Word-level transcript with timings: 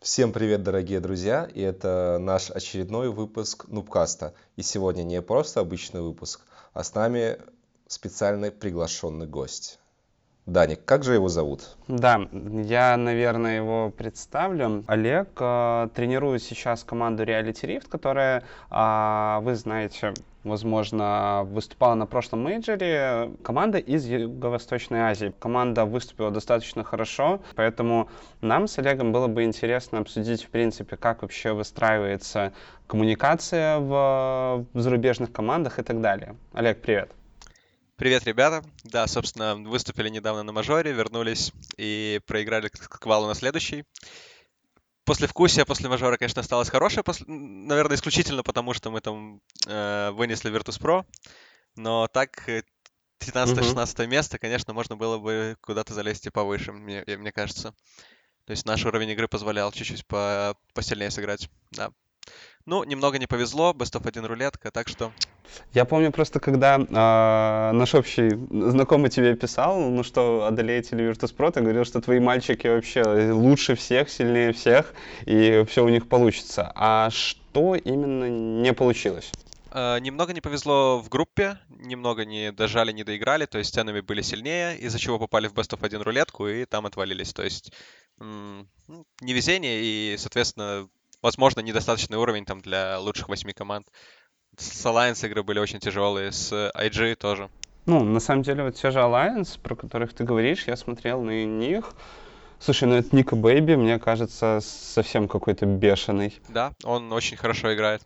Всем 0.00 0.32
привет, 0.32 0.62
дорогие 0.62 1.00
друзья! 1.00 1.48
И 1.52 1.60
это 1.60 2.18
наш 2.20 2.50
очередной 2.50 3.10
выпуск 3.10 3.66
Нубкаста. 3.68 4.34
И 4.56 4.62
сегодня 4.62 5.02
не 5.02 5.20
просто 5.20 5.60
обычный 5.60 6.00
выпуск, 6.00 6.46
а 6.72 6.84
с 6.84 6.94
нами 6.94 7.38
специальный 7.88 8.52
приглашенный 8.52 9.26
гость. 9.26 9.80
Даник, 10.46 10.84
как 10.84 11.02
же 11.04 11.14
его 11.14 11.28
зовут? 11.28 11.76
Да, 11.88 12.20
я, 12.32 12.96
наверное, 12.96 13.56
его 13.56 13.90
представлю. 13.90 14.84
Олег 14.86 15.28
э, 15.40 15.88
тренирует 15.94 16.42
сейчас 16.42 16.82
команду 16.82 17.24
Reality 17.24 17.62
Rift, 17.62 17.88
которая, 17.88 18.44
э, 18.70 19.38
вы 19.42 19.54
знаете, 19.54 20.14
возможно, 20.44 21.42
выступала 21.44 21.94
на 21.94 22.06
прошлом 22.06 22.42
мейджоре. 22.42 23.32
Команда 23.42 23.78
из 23.78 24.06
Юго-Восточной 24.06 25.00
Азии. 25.00 25.34
Команда 25.38 25.84
выступила 25.84 26.30
достаточно 26.30 26.84
хорошо, 26.84 27.40
поэтому 27.54 28.08
нам 28.40 28.66
с 28.66 28.78
Олегом 28.78 29.12
было 29.12 29.26
бы 29.26 29.44
интересно 29.44 29.98
обсудить, 29.98 30.44
в 30.44 30.48
принципе, 30.48 30.96
как 30.96 31.22
вообще 31.22 31.52
выстраивается 31.52 32.52
коммуникация 32.86 33.78
в, 33.78 34.66
в 34.72 34.80
зарубежных 34.80 35.32
командах 35.32 35.78
и 35.78 35.82
так 35.82 36.00
далее. 36.00 36.36
Олег, 36.52 36.80
привет. 36.80 37.10
Привет, 37.96 38.24
ребята. 38.24 38.64
Да, 38.84 39.06
собственно, 39.06 39.56
выступили 39.56 40.08
недавно 40.08 40.42
на 40.42 40.52
мажоре, 40.52 40.92
вернулись 40.92 41.52
и 41.76 42.20
проиграли 42.26 42.68
к 42.68 42.98
квалу 42.98 43.26
на 43.26 43.34
следующий. 43.34 43.84
После 45.04 45.26
вкусия, 45.26 45.64
после 45.64 45.88
мажора, 45.88 46.16
конечно, 46.16 46.40
осталось 46.40 46.68
хорошее, 46.70 47.02
после... 47.02 47.26
наверное, 47.26 47.96
исключительно 47.96 48.42
потому, 48.42 48.74
что 48.74 48.90
мы 48.90 49.00
там 49.00 49.40
э, 49.66 50.10
вынесли 50.12 50.50
Virtus.pro, 50.50 51.04
но 51.76 52.06
так 52.06 52.48
15-16 53.20 54.06
место, 54.06 54.38
конечно, 54.38 54.72
можно 54.72 54.96
было 54.96 55.18
бы 55.18 55.56
куда-то 55.60 55.94
залезть 55.94 56.26
и 56.26 56.30
повыше, 56.30 56.72
мне, 56.72 57.04
мне 57.06 57.32
кажется. 57.32 57.74
То 58.44 58.52
есть 58.52 58.66
наш 58.66 58.84
уровень 58.84 59.10
игры 59.10 59.28
позволял 59.28 59.72
чуть-чуть 59.72 60.06
по 60.06 60.56
посильнее 60.74 61.10
сыграть. 61.10 61.48
Да, 61.70 61.92
ну, 62.66 62.84
немного 62.84 63.18
не 63.18 63.26
повезло, 63.26 63.72
Best 63.72 63.98
of 63.98 64.06
1 64.06 64.24
рулетка, 64.24 64.70
так 64.70 64.88
что... 64.88 65.12
Я 65.72 65.84
помню 65.84 66.12
просто, 66.12 66.40
когда 66.40 66.76
э, 66.76 67.72
наш 67.72 67.94
общий 67.94 68.30
знакомый 68.50 69.10
тебе 69.10 69.34
писал, 69.36 69.80
ну 69.80 70.02
что, 70.02 70.46
одолеете 70.46 70.96
ли 70.96 71.04
Virtus.pro, 71.04 71.52
ты 71.52 71.60
говорил, 71.60 71.84
что 71.84 72.00
твои 72.00 72.20
мальчики 72.20 72.66
вообще 72.66 73.02
лучше 73.32 73.74
всех, 73.74 74.10
сильнее 74.10 74.52
всех, 74.52 74.94
и 75.26 75.64
все 75.68 75.84
у 75.84 75.88
них 75.88 76.08
получится. 76.08 76.72
А 76.74 77.10
что 77.10 77.74
именно 77.74 78.28
не 78.28 78.72
получилось? 78.72 79.30
Uh, 79.72 80.00
немного 80.00 80.32
не 80.32 80.40
повезло 80.40 80.98
в 80.98 81.08
группе, 81.08 81.56
немного 81.68 82.24
не 82.24 82.50
дожали, 82.50 82.90
не 82.90 83.04
доиграли, 83.04 83.46
то 83.46 83.58
есть 83.58 83.72
ценами 83.72 84.00
были 84.00 84.20
сильнее, 84.20 84.76
из-за 84.76 84.98
чего 84.98 85.16
попали 85.16 85.46
в 85.46 85.54
Best 85.54 85.76
of 85.76 85.86
1 85.86 86.02
рулетку 86.02 86.48
и 86.48 86.64
там 86.64 86.86
отвалились. 86.86 87.32
То 87.32 87.44
есть 87.44 87.72
м- 88.18 88.68
ну, 88.88 89.06
невезение 89.20 89.80
и, 89.80 90.16
соответственно, 90.18 90.88
возможно, 91.22 91.60
недостаточный 91.60 92.18
уровень 92.18 92.44
там 92.44 92.60
для 92.60 92.98
лучших 92.98 93.28
восьми 93.28 93.52
команд. 93.52 93.86
С 94.60 94.84
Alliance 94.84 95.26
игры 95.26 95.42
были 95.42 95.58
очень 95.58 95.80
тяжелые, 95.80 96.32
с 96.32 96.52
IG 96.52 97.14
тоже. 97.14 97.48
Ну, 97.86 98.04
на 98.04 98.20
самом 98.20 98.42
деле, 98.42 98.62
вот 98.62 98.76
те 98.76 98.90
же 98.90 98.98
Alliance, 98.98 99.58
про 99.58 99.74
которых 99.74 100.12
ты 100.12 100.22
говоришь, 100.22 100.64
я 100.66 100.76
смотрел 100.76 101.22
на 101.22 101.44
них. 101.46 101.94
Слушай, 102.58 102.84
ну 102.84 102.96
это 102.96 103.16
Nikobaby, 103.16 103.76
мне 103.76 103.98
кажется, 103.98 104.60
совсем 104.62 105.28
какой-то 105.28 105.64
бешеный. 105.64 106.38
Да, 106.48 106.74
он 106.84 107.10
очень 107.10 107.38
хорошо 107.38 107.74
играет. 107.74 108.02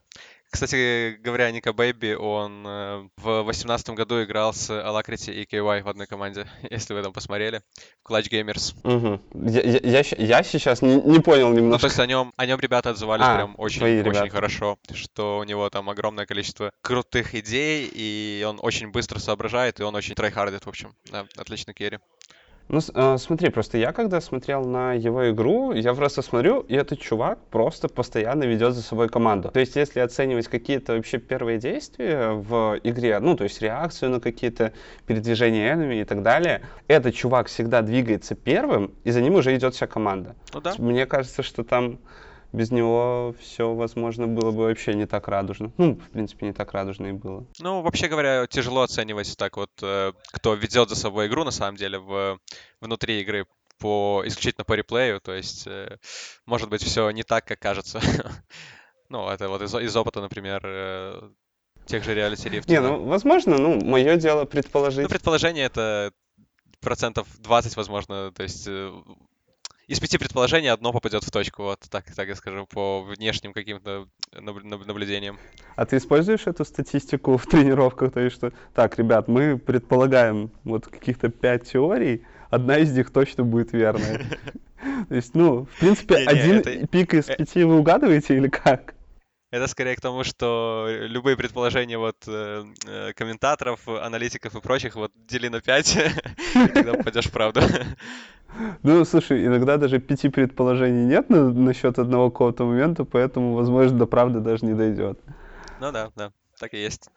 Кстати 0.54 1.16
говоря, 1.20 1.50
Nikobaby, 1.50 2.14
он 2.14 2.64
э, 2.64 3.08
в 3.16 3.42
восемнадцатом 3.42 3.96
году 3.96 4.22
играл 4.22 4.54
с 4.54 4.70
Alacrity 4.70 5.34
и 5.34 5.42
KY 5.44 5.82
в 5.82 5.88
одной 5.88 6.06
команде, 6.06 6.46
если 6.70 6.94
вы 6.94 7.02
там 7.02 7.12
посмотрели, 7.12 7.60
в 8.04 8.08
Clutch 8.08 8.30
Gamers. 8.30 8.72
Угу. 8.84 9.48
Я, 9.50 9.62
я, 9.82 10.04
я 10.16 10.42
сейчас 10.44 10.80
не, 10.80 10.94
не 10.94 11.18
понял 11.18 11.48
немножко. 11.48 11.72
Ну, 11.72 11.78
то 11.78 11.86
есть 11.86 11.98
о 11.98 12.06
нем, 12.06 12.32
о 12.36 12.46
нем 12.46 12.60
ребята 12.60 12.90
отзывались 12.90 13.24
а, 13.26 13.34
прям 13.34 13.54
очень, 13.58 13.82
очень 14.08 14.30
хорошо, 14.30 14.78
что 14.92 15.38
у 15.38 15.42
него 15.42 15.68
там 15.70 15.90
огромное 15.90 16.24
количество 16.24 16.70
крутых 16.82 17.34
идей, 17.34 17.90
и 17.92 18.46
он 18.48 18.60
очень 18.62 18.92
быстро 18.92 19.18
соображает, 19.18 19.80
и 19.80 19.82
он 19.82 19.96
очень 19.96 20.14
tryhard 20.14 20.50
ит, 20.50 20.66
в 20.66 20.68
общем. 20.68 20.94
Да, 21.10 21.26
отличный 21.36 21.74
carry. 21.74 21.98
Ну, 22.68 22.80
э, 22.94 23.16
смотри, 23.18 23.50
просто 23.50 23.76
я 23.78 23.92
когда 23.92 24.20
смотрел 24.20 24.64
на 24.64 24.94
его 24.94 25.30
игру, 25.30 25.72
я 25.72 25.92
просто 25.94 26.22
смотрю, 26.22 26.60
и 26.60 26.74
этот 26.74 26.98
чувак 26.98 27.38
просто 27.50 27.88
постоянно 27.88 28.44
ведет 28.44 28.74
за 28.74 28.82
собой 28.82 29.08
команду. 29.08 29.50
То 29.50 29.60
есть, 29.60 29.76
если 29.76 30.00
оценивать 30.00 30.48
какие-то 30.48 30.94
вообще 30.94 31.18
первые 31.18 31.58
действия 31.58 32.30
в 32.30 32.80
игре, 32.82 33.18
ну, 33.20 33.36
то 33.36 33.44
есть 33.44 33.60
реакцию 33.60 34.12
на 34.12 34.20
какие-то 34.20 34.72
передвижения 35.06 35.74
энеми 35.74 36.00
и 36.00 36.04
так 36.04 36.22
далее, 36.22 36.62
этот 36.88 37.14
чувак 37.14 37.48
всегда 37.48 37.82
двигается 37.82 38.34
первым, 38.34 38.94
и 39.04 39.10
за 39.10 39.20
ним 39.20 39.34
уже 39.34 39.54
идет 39.54 39.74
вся 39.74 39.86
команда. 39.86 40.34
Ну, 40.54 40.60
да. 40.60 40.72
Мне 40.78 41.04
кажется, 41.04 41.42
что 41.42 41.64
там 41.64 41.98
без 42.54 42.70
него 42.70 43.34
все, 43.40 43.74
возможно, 43.74 44.28
было 44.28 44.52
бы 44.52 44.64
вообще 44.64 44.94
не 44.94 45.06
так 45.06 45.26
радужно. 45.26 45.72
Ну, 45.76 45.94
в 45.94 46.10
принципе, 46.10 46.46
не 46.46 46.52
так 46.52 46.72
радужно 46.72 47.08
и 47.08 47.12
было. 47.12 47.44
Ну, 47.58 47.82
вообще 47.82 48.06
говоря, 48.06 48.46
тяжело 48.46 48.82
оценивать 48.82 49.36
так 49.36 49.56
вот, 49.56 49.70
э, 49.82 50.12
кто 50.32 50.54
ведет 50.54 50.88
за 50.88 50.94
собой 50.94 51.26
игру, 51.26 51.42
на 51.42 51.50
самом 51.50 51.76
деле, 51.76 51.98
в, 51.98 52.38
внутри 52.80 53.20
игры 53.20 53.46
по 53.78 54.22
исключительно 54.24 54.64
по 54.64 54.74
реплею, 54.74 55.20
то 55.20 55.34
есть, 55.34 55.66
э, 55.66 55.98
может 56.46 56.68
быть, 56.68 56.82
все 56.82 57.10
не 57.10 57.24
так, 57.24 57.44
как 57.44 57.58
кажется. 57.58 58.00
ну, 59.08 59.28
это 59.28 59.48
вот 59.48 59.60
из, 59.60 59.74
из 59.74 59.96
опыта, 59.96 60.20
например, 60.20 60.62
э, 60.64 61.30
тех 61.86 62.04
же 62.04 62.14
реалити 62.14 62.48
рифт. 62.48 62.68
Не, 62.68 62.80
ну, 62.80 63.02
возможно, 63.02 63.58
ну, 63.58 63.84
мое 63.84 64.14
дело 64.14 64.44
предположить. 64.44 65.02
Ну, 65.02 65.08
предположение 65.08 65.64
это 65.64 66.12
процентов 66.80 67.26
20, 67.40 67.76
возможно, 67.76 68.30
то 68.30 68.44
есть 68.44 68.68
из 69.86 70.00
пяти 70.00 70.18
предположений 70.18 70.70
одно 70.70 70.92
попадет 70.92 71.24
в 71.24 71.30
точку, 71.30 71.64
вот 71.64 71.80
так, 71.90 72.04
так 72.14 72.28
я 72.28 72.34
скажу, 72.34 72.66
по 72.66 73.02
внешним 73.02 73.52
каким-то 73.52 74.06
наблюдениям. 74.32 75.38
А 75.76 75.84
ты 75.84 75.98
используешь 75.98 76.46
эту 76.46 76.64
статистику 76.64 77.36
в 77.36 77.46
тренировках? 77.46 78.12
То 78.12 78.20
есть, 78.20 78.36
что, 78.36 78.52
так, 78.74 78.98
ребят, 78.98 79.28
мы 79.28 79.58
предполагаем 79.58 80.50
вот 80.64 80.86
каких-то 80.86 81.28
пять 81.28 81.70
теорий, 81.70 82.24
одна 82.50 82.78
из 82.78 82.96
них 82.96 83.10
точно 83.10 83.44
будет 83.44 83.72
верная. 83.72 84.24
То 85.08 85.14
есть, 85.14 85.34
ну, 85.34 85.64
в 85.64 85.80
принципе, 85.80 86.16
один 86.16 86.86
пик 86.86 87.14
из 87.14 87.28
э 87.28 87.36
пяти 87.36 87.64
вы 87.64 87.78
угадываете 87.78 88.36
или 88.36 88.48
как? 88.48 88.94
Это 89.50 89.68
скорее 89.68 89.94
к 89.94 90.00
тому, 90.00 90.24
что 90.24 90.88
любые 90.88 91.36
предположения 91.36 91.96
вот 91.96 92.16
э, 92.26 92.64
э 92.86 93.12
комментаторов, 93.14 93.86
аналитиков 93.86 94.56
и 94.56 94.60
прочих 94.60 94.96
вот 94.96 95.12
дели 95.14 95.48
на 95.48 95.60
5, 95.60 95.96
и 96.54 96.68
тогда 96.68 96.94
попадешь 96.94 97.26
в 97.26 97.30
правду. 97.30 97.60
Ну, 98.82 99.04
слушай, 99.04 99.46
иногда 99.46 99.76
даже 99.76 99.98
пяти 99.98 100.28
предположений 100.28 101.04
нет 101.06 101.30
на, 101.30 101.52
насчет 101.52 101.98
одного 101.98 102.30
какого-то 102.30 102.64
момента, 102.64 103.04
поэтому, 103.04 103.54
возможно, 103.54 103.98
до 103.98 104.06
правды 104.06 104.40
даже 104.40 104.64
не 104.64 104.74
дойдет. 104.74 105.18
Ну 105.80 105.90
да, 105.92 106.10
да, 106.14 106.32
так 106.58 106.74
и 106.74 106.78
есть. 106.78 107.10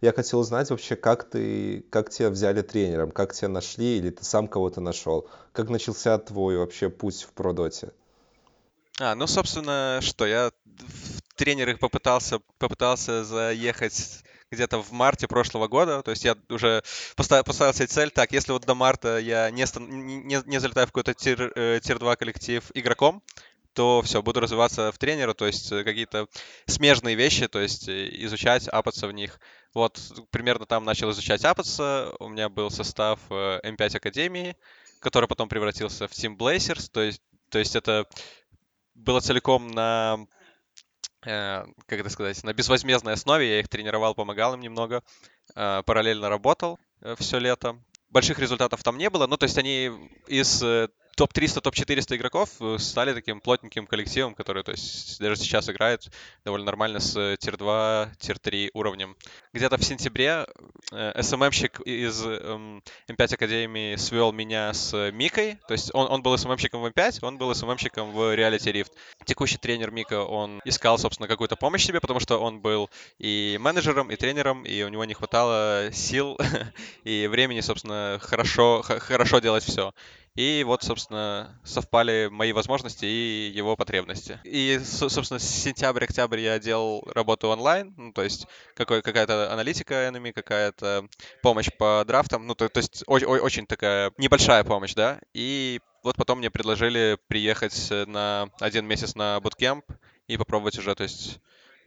Я 0.00 0.12
хотел 0.12 0.40
узнать 0.40 0.70
вообще, 0.70 0.96
как 0.96 1.24
ты, 1.28 1.84
как 1.90 2.10
тебя 2.10 2.30
взяли 2.30 2.62
тренером, 2.62 3.10
как 3.10 3.32
тебя 3.32 3.48
нашли, 3.48 3.98
или 3.98 4.10
ты 4.10 4.24
сам 4.24 4.46
кого-то 4.48 4.80
нашел? 4.80 5.28
Как 5.52 5.68
начался 5.68 6.18
твой 6.18 6.58
вообще 6.58 6.90
путь 6.90 7.22
в 7.22 7.32
продоте? 7.32 7.92
А, 9.00 9.14
ну, 9.14 9.26
собственно, 9.26 10.00
что, 10.02 10.26
я 10.26 10.50
в 10.64 11.22
тренеры 11.34 11.76
попытался, 11.76 12.40
попытался 12.58 13.24
заехать 13.24 14.24
где-то 14.50 14.82
в 14.82 14.92
марте 14.92 15.26
прошлого 15.26 15.68
года. 15.68 16.02
То 16.02 16.10
есть 16.10 16.24
я 16.24 16.36
уже 16.48 16.82
поставил, 17.16 17.44
поставил 17.44 17.74
себе 17.74 17.86
цель, 17.86 18.10
так, 18.10 18.32
если 18.32 18.52
вот 18.52 18.64
до 18.64 18.74
марта 18.74 19.18
я 19.18 19.50
не, 19.50 19.64
не, 20.24 20.42
не 20.44 20.60
залетаю 20.60 20.86
в 20.86 20.90
какой-то 20.90 21.14
тир, 21.14 21.52
э, 21.54 21.80
тир 21.82 21.98
2 21.98 22.16
коллектив 22.16 22.64
игроком, 22.74 23.22
то 23.72 24.00
все, 24.02 24.22
буду 24.22 24.40
развиваться 24.40 24.90
в 24.90 24.98
тренера, 24.98 25.34
то 25.34 25.46
есть 25.46 25.70
э, 25.72 25.84
какие-то 25.84 26.28
смежные 26.66 27.14
вещи, 27.14 27.48
то 27.48 27.60
есть 27.60 27.88
э, 27.88 28.08
изучать, 28.24 28.68
апаться 28.68 29.06
в 29.06 29.12
них. 29.12 29.40
Вот 29.74 30.00
примерно 30.30 30.64
там 30.64 30.84
начал 30.84 31.10
изучать 31.10 31.44
апаться, 31.44 32.14
у 32.20 32.28
меня 32.28 32.48
был 32.48 32.70
состав 32.70 33.20
M5 33.28 33.96
Академии, 33.96 34.56
который 35.00 35.28
потом 35.28 35.48
превратился 35.48 36.08
в 36.08 36.12
Team 36.12 36.36
Blazers, 36.36 36.88
то 36.90 37.02
есть, 37.02 37.20
то 37.50 37.58
есть 37.58 37.76
это 37.76 38.06
было 38.94 39.20
целиком 39.20 39.68
на 39.68 40.26
Э, 40.26 40.35
как 41.26 42.00
это 42.00 42.08
сказать, 42.08 42.42
на 42.44 42.52
безвозмездной 42.52 43.14
основе. 43.14 43.48
Я 43.48 43.60
их 43.60 43.68
тренировал, 43.68 44.14
помогал 44.14 44.54
им 44.54 44.60
немного. 44.60 45.02
Э, 45.54 45.82
параллельно 45.84 46.28
работал 46.28 46.78
э, 47.00 47.14
все 47.18 47.38
лето. 47.38 47.78
Больших 48.10 48.38
результатов 48.38 48.82
там 48.82 48.96
не 48.96 49.10
было. 49.10 49.26
Ну, 49.26 49.36
то 49.36 49.44
есть 49.44 49.58
они 49.58 49.90
из 50.28 50.62
топ-300, 51.16 51.60
топ-400 51.62 52.16
игроков 52.16 52.50
э, 52.60 52.76
стали 52.78 53.14
таким 53.14 53.40
плотненьким 53.40 53.86
коллективом, 53.86 54.34
который, 54.34 54.62
то 54.62 54.72
есть, 54.72 55.18
даже 55.18 55.36
сейчас 55.36 55.68
играет 55.68 56.08
довольно 56.44 56.66
нормально 56.66 57.00
с 57.00 57.36
tier-2, 57.38 58.10
tier-3 58.18 58.70
уровнем. 58.74 59.16
Где-то 59.54 59.78
в 59.78 59.84
сентябре 59.84 60.46
э, 60.92 61.22
СММщик 61.22 61.80
из 61.80 62.22
э, 62.24 62.80
М5 63.08 63.34
Академии 63.34 63.96
свел 63.96 64.32
меня 64.32 64.74
с 64.74 65.10
Микой, 65.10 65.58
то 65.66 65.72
есть 65.72 65.90
он, 65.94 66.06
он 66.10 66.22
был 66.22 66.36
СММщиком 66.36 66.82
в 66.82 66.86
М5, 66.86 67.20
он 67.22 67.38
был 67.38 67.54
СММщиком 67.54 68.12
в 68.12 68.36
Reality 68.36 68.72
Rift. 68.72 68.92
Текущий 69.24 69.56
тренер 69.56 69.90
Мика, 69.90 70.22
он 70.22 70.60
искал, 70.66 70.98
собственно, 70.98 71.28
какую-то 71.28 71.56
помощь 71.56 71.86
себе, 71.86 72.00
потому 72.00 72.20
что 72.20 72.38
он 72.38 72.60
был 72.60 72.90
и 73.18 73.56
менеджером, 73.58 74.10
и 74.10 74.16
тренером, 74.16 74.64
и 74.64 74.82
у 74.82 74.88
него 74.88 75.06
не 75.06 75.14
хватало 75.14 75.90
сил 75.92 76.38
и 77.04 77.26
времени, 77.26 77.60
собственно, 77.60 78.18
хорошо, 78.20 78.82
хорошо 78.82 79.38
делать 79.38 79.64
все. 79.64 79.94
И 80.36 80.64
вот, 80.64 80.82
собственно, 80.82 81.58
совпали 81.64 82.28
мои 82.30 82.52
возможности 82.52 83.06
и 83.06 83.50
его 83.54 83.74
потребности. 83.74 84.38
И, 84.44 84.78
собственно, 84.84 85.40
с 85.40 85.48
сентября-октябрь 85.48 86.40
я 86.40 86.58
делал 86.58 87.02
работу 87.14 87.48
онлайн, 87.48 87.94
ну, 87.96 88.12
то 88.12 88.22
есть 88.22 88.46
какая-то 88.74 89.50
аналитика 89.52 89.94
enemy, 90.08 90.32
какая-то 90.32 91.08
помощь 91.42 91.70
по 91.78 92.04
драфтам, 92.06 92.46
ну, 92.46 92.54
то, 92.54 92.68
то 92.68 92.78
есть 92.78 93.02
о- 93.06 93.16
о- 93.16 93.40
очень 93.40 93.66
такая 93.66 94.12
небольшая 94.18 94.62
помощь, 94.62 94.94
да. 94.94 95.20
И 95.32 95.80
вот 96.02 96.16
потом 96.16 96.38
мне 96.38 96.50
предложили 96.50 97.18
приехать 97.28 97.90
на 98.06 98.50
один 98.60 98.86
месяц 98.86 99.14
на 99.14 99.40
буткемп 99.40 99.84
и 100.28 100.36
попробовать 100.36 100.78
уже, 100.78 100.94
то 100.94 101.02
есть 101.02 101.38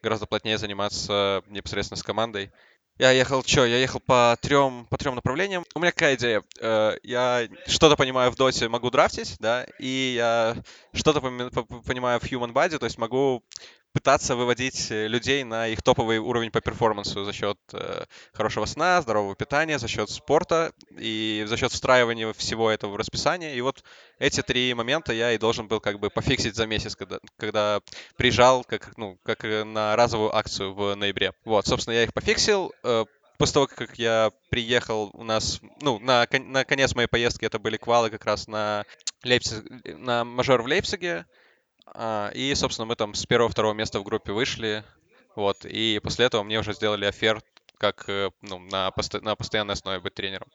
гораздо 0.02 0.26
плотнее 0.26 0.58
заниматься 0.58 1.44
непосредственно 1.48 1.98
с 1.98 2.04
командой. 2.04 2.52
Я 3.00 3.12
ехал, 3.12 3.46
что, 3.46 3.66
я 3.66 3.78
ехал 3.78 4.02
по 4.02 4.38
трем, 4.42 4.86
по 4.90 4.98
трем 4.98 5.16
направлениям. 5.16 5.64
У 5.74 5.80
меня 5.80 5.94
какая 5.94 6.16
идея? 6.16 6.44
Э, 6.60 6.98
я 7.02 7.48
что-то 7.66 7.96
понимаю 7.96 8.30
в 8.30 8.36
доте, 8.36 8.68
могу 8.68 8.90
драфтить, 8.90 9.38
да, 9.40 9.66
и 9.80 10.16
я 10.18 10.58
что-то 10.92 11.22
понимаю 11.22 12.20
в 12.20 12.24
Human 12.24 12.52
Body, 12.52 12.78
то 12.78 12.86
есть 12.86 12.98
могу 12.98 13.42
пытаться 13.94 14.36
выводить 14.36 14.92
э, 14.92 15.08
людей 15.08 15.44
на 15.44 15.68
их 15.68 15.82
топовый 15.82 16.20
уровень 16.20 16.52
по 16.52 16.62
перформансу 16.62 17.24
за 17.24 17.34
счет 17.34 17.58
э, 17.74 18.06
хорошего 18.34 18.66
сна, 18.66 19.02
здорового 19.02 19.36
питания, 19.36 19.80
за 19.80 19.88
счет 19.88 20.10
спорта 20.10 20.72
и 20.98 21.44
за 21.48 21.58
счет 21.58 21.72
встраивания 21.72 22.32
всего 22.34 22.70
этого 22.70 22.92
в 22.92 22.96
расписание. 22.96 23.56
И 23.56 23.62
вот 23.62 23.84
эти 24.20 24.42
три 24.42 24.74
момента 24.74 25.14
я 25.14 25.32
и 25.32 25.38
должен 25.38 25.68
был 25.68 25.80
как 25.80 26.00
бы 26.00 26.10
пофиксить 26.10 26.56
за 26.56 26.68
месяц, 26.68 26.96
когда, 26.96 27.20
когда 27.38 27.82
приезжал 28.16 28.64
как, 28.64 28.96
ну, 28.98 29.18
как 29.24 29.44
э, 29.44 29.64
на 29.64 29.96
разовую 29.96 30.36
акцию 30.36 30.74
в 30.74 30.96
ноябре. 30.96 31.34
Вот, 31.46 31.66
собственно, 31.66 31.96
я 31.96 32.04
их 32.04 32.14
пофиксил. 32.14 32.74
После 33.40 33.54
того, 33.54 33.68
как 33.68 33.98
я 33.98 34.32
приехал, 34.50 35.12
у 35.14 35.24
нас, 35.24 35.62
ну, 35.82 35.98
на, 36.00 36.28
на 36.30 36.66
конец 36.66 36.94
моей 36.94 37.08
поездки 37.08 37.46
это 37.46 37.58
были 37.58 37.78
квалы 37.78 38.10
как 38.10 38.26
раз 38.26 38.50
на 38.50 38.84
Лейпциг, 39.24 39.64
на 39.86 40.26
мажор 40.26 40.62
в 40.62 40.66
Лейпциге. 40.66 41.26
А, 41.94 42.32
и, 42.34 42.54
собственно, 42.56 42.86
мы 42.86 42.96
там 42.96 43.14
с 43.14 43.26
первого-второго 43.26 43.74
места 43.74 44.00
в 44.00 44.04
группе 44.04 44.32
вышли. 44.32 44.84
Вот, 45.36 45.66
и 45.66 46.00
после 46.04 46.26
этого 46.26 46.44
мне 46.44 46.60
уже 46.60 46.74
сделали 46.74 47.06
оферт 47.06 47.46
как 47.78 48.10
э, 48.10 48.30
ну, 48.42 48.60
на, 48.60 48.90
посто- 48.90 49.24
на 49.24 49.36
постоянной 49.36 49.74
основе 49.74 50.02
быть 50.02 50.14
тренером. 50.14 50.50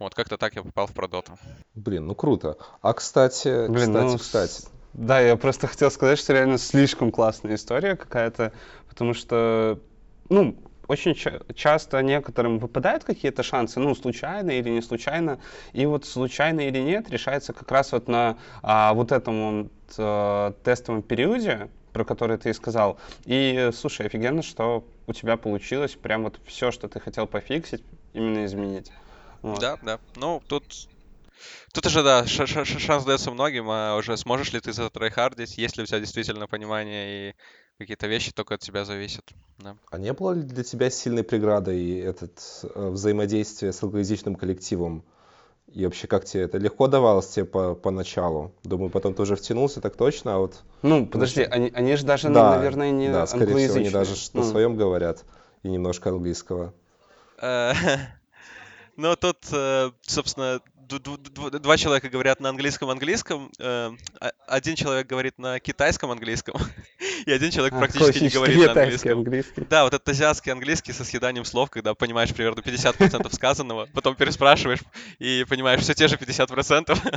Вот, 0.00 0.14
как-то 0.14 0.36
так 0.36 0.56
я 0.56 0.62
попал 0.62 0.88
в 0.88 0.92
Продоту. 0.92 1.38
Блин, 1.74 2.06
ну 2.06 2.14
круто. 2.16 2.58
А, 2.82 2.92
кстати, 2.92 3.68
Блин, 3.68 3.92
кстати, 3.92 4.06
ну, 4.06 4.18
кстати. 4.18 4.64
Да, 4.92 5.20
я 5.20 5.36
просто 5.36 5.68
хотел 5.68 5.90
сказать, 5.90 6.18
что 6.18 6.32
реально 6.32 6.58
слишком 6.58 7.12
классная 7.12 7.54
история 7.54 7.96
какая-то, 7.96 8.52
потому 8.88 9.14
что, 9.14 9.80
ну, 10.28 10.56
очень 10.88 11.14
ча- 11.14 11.40
часто 11.54 12.02
некоторым 12.02 12.58
выпадают 12.58 13.04
какие-то 13.04 13.42
шансы, 13.42 13.80
ну, 13.80 13.94
случайно 13.94 14.50
или 14.50 14.68
не 14.70 14.82
случайно, 14.82 15.38
и 15.72 15.86
вот 15.86 16.04
случайно 16.04 16.60
или 16.60 16.78
нет 16.78 17.10
решается 17.10 17.52
как 17.52 17.70
раз 17.70 17.92
вот 17.92 18.08
на 18.08 18.38
а, 18.62 18.94
вот 18.94 19.12
этом 19.12 19.62
вот, 19.62 19.72
а, 19.98 20.52
тестовом 20.64 21.02
периоде, 21.02 21.70
про 21.92 22.04
который 22.04 22.38
ты 22.38 22.52
сказал. 22.54 22.98
И, 23.24 23.70
слушай, 23.72 24.06
офигенно, 24.06 24.42
что 24.42 24.84
у 25.06 25.12
тебя 25.12 25.36
получилось 25.36 25.94
прям 25.94 26.24
вот 26.24 26.40
все, 26.44 26.70
что 26.70 26.88
ты 26.88 27.00
хотел 27.00 27.26
пофиксить, 27.26 27.84
именно 28.12 28.44
изменить. 28.44 28.90
Вот. 29.42 29.60
Да, 29.60 29.76
да. 29.82 29.98
Ну, 30.16 30.42
тут 30.48 30.64
Тут 31.72 31.86
уже, 31.86 32.02
да, 32.02 32.24
шанс 32.26 33.04
дается 33.04 33.30
многим, 33.30 33.68
а 33.68 33.96
уже 33.96 34.16
сможешь 34.16 34.52
ли 34.52 34.60
ты 34.60 34.72
затрайхардить, 34.72 35.58
есть 35.58 35.76
ли 35.76 35.82
у 35.82 35.86
тебя 35.86 35.98
действительно 35.98 36.46
понимание 36.46 37.30
и 37.30 37.34
какие-то 37.78 38.06
вещи 38.06 38.32
только 38.32 38.54
от 38.54 38.60
тебя 38.60 38.84
зависят. 38.84 39.24
Да. 39.58 39.76
А 39.90 39.98
не 39.98 40.12
было 40.12 40.32
ли 40.32 40.42
для 40.42 40.64
тебя 40.64 40.90
сильной 40.90 41.24
преградой 41.24 41.98
этот 41.98 42.40
э, 42.62 42.88
взаимодействие 42.90 43.72
с 43.72 43.82
англоязычным 43.82 44.36
коллективом? 44.36 45.04
И 45.72 45.84
вообще, 45.84 46.06
как 46.06 46.24
тебе 46.24 46.44
это 46.44 46.58
легко 46.58 46.86
давалось 46.86 47.28
тебе 47.28 47.46
по, 47.46 47.74
поначалу? 47.74 48.54
Думаю, 48.62 48.90
потом 48.90 49.14
ты 49.14 49.22
уже 49.22 49.34
втянулся, 49.34 49.80
так 49.80 49.96
точно, 49.96 50.36
а 50.36 50.38
вот... 50.38 50.62
Ну, 50.82 51.06
подожди, 51.06 51.42
они, 51.42 51.72
они 51.74 51.96
же 51.96 52.04
даже, 52.04 52.28
да, 52.28 52.56
наверное, 52.56 52.90
не 52.90 53.10
Да, 53.10 53.26
скорее 53.26 53.56
всего, 53.68 53.80
они 53.80 53.90
даже 53.90 54.14
ну. 54.34 54.40
на 54.40 54.46
своем 54.46 54.76
говорят 54.76 55.24
и 55.62 55.68
немножко 55.68 56.10
английского. 56.10 56.72
Э, 57.40 57.72
ну, 58.96 59.16
тут, 59.16 59.38
э, 59.52 59.90
собственно, 60.02 60.60
два 60.86 61.76
человека 61.76 62.08
говорят 62.08 62.40
на 62.40 62.50
английском 62.50 62.90
английском, 62.90 63.50
э, 63.58 63.90
а, 64.20 64.32
один 64.46 64.76
человек 64.76 65.06
говорит 65.06 65.38
на 65.38 65.58
китайском 65.60 66.10
английском, 66.10 66.56
и 67.26 67.32
один 67.32 67.50
человек 67.50 67.74
а, 67.74 67.78
практически 67.78 68.24
не 68.24 68.28
говорит 68.28 68.58
на 68.58 68.82
английском. 68.82 69.18
Английский. 69.18 69.66
Да, 69.68 69.84
вот 69.84 69.94
этот 69.94 70.08
азиатский 70.08 70.52
английский 70.52 70.92
со 70.92 71.04
съеданием 71.04 71.44
слов, 71.44 71.70
когда 71.70 71.94
понимаешь 71.94 72.32
примерно 72.34 72.60
50% 72.60 73.34
сказанного, 73.34 73.88
потом 73.92 74.14
переспрашиваешь 74.14 74.80
и 75.18 75.44
понимаешь 75.48 75.80
все 75.80 75.94
те 75.94 76.08
же 76.08 76.16
50%. 76.16 76.98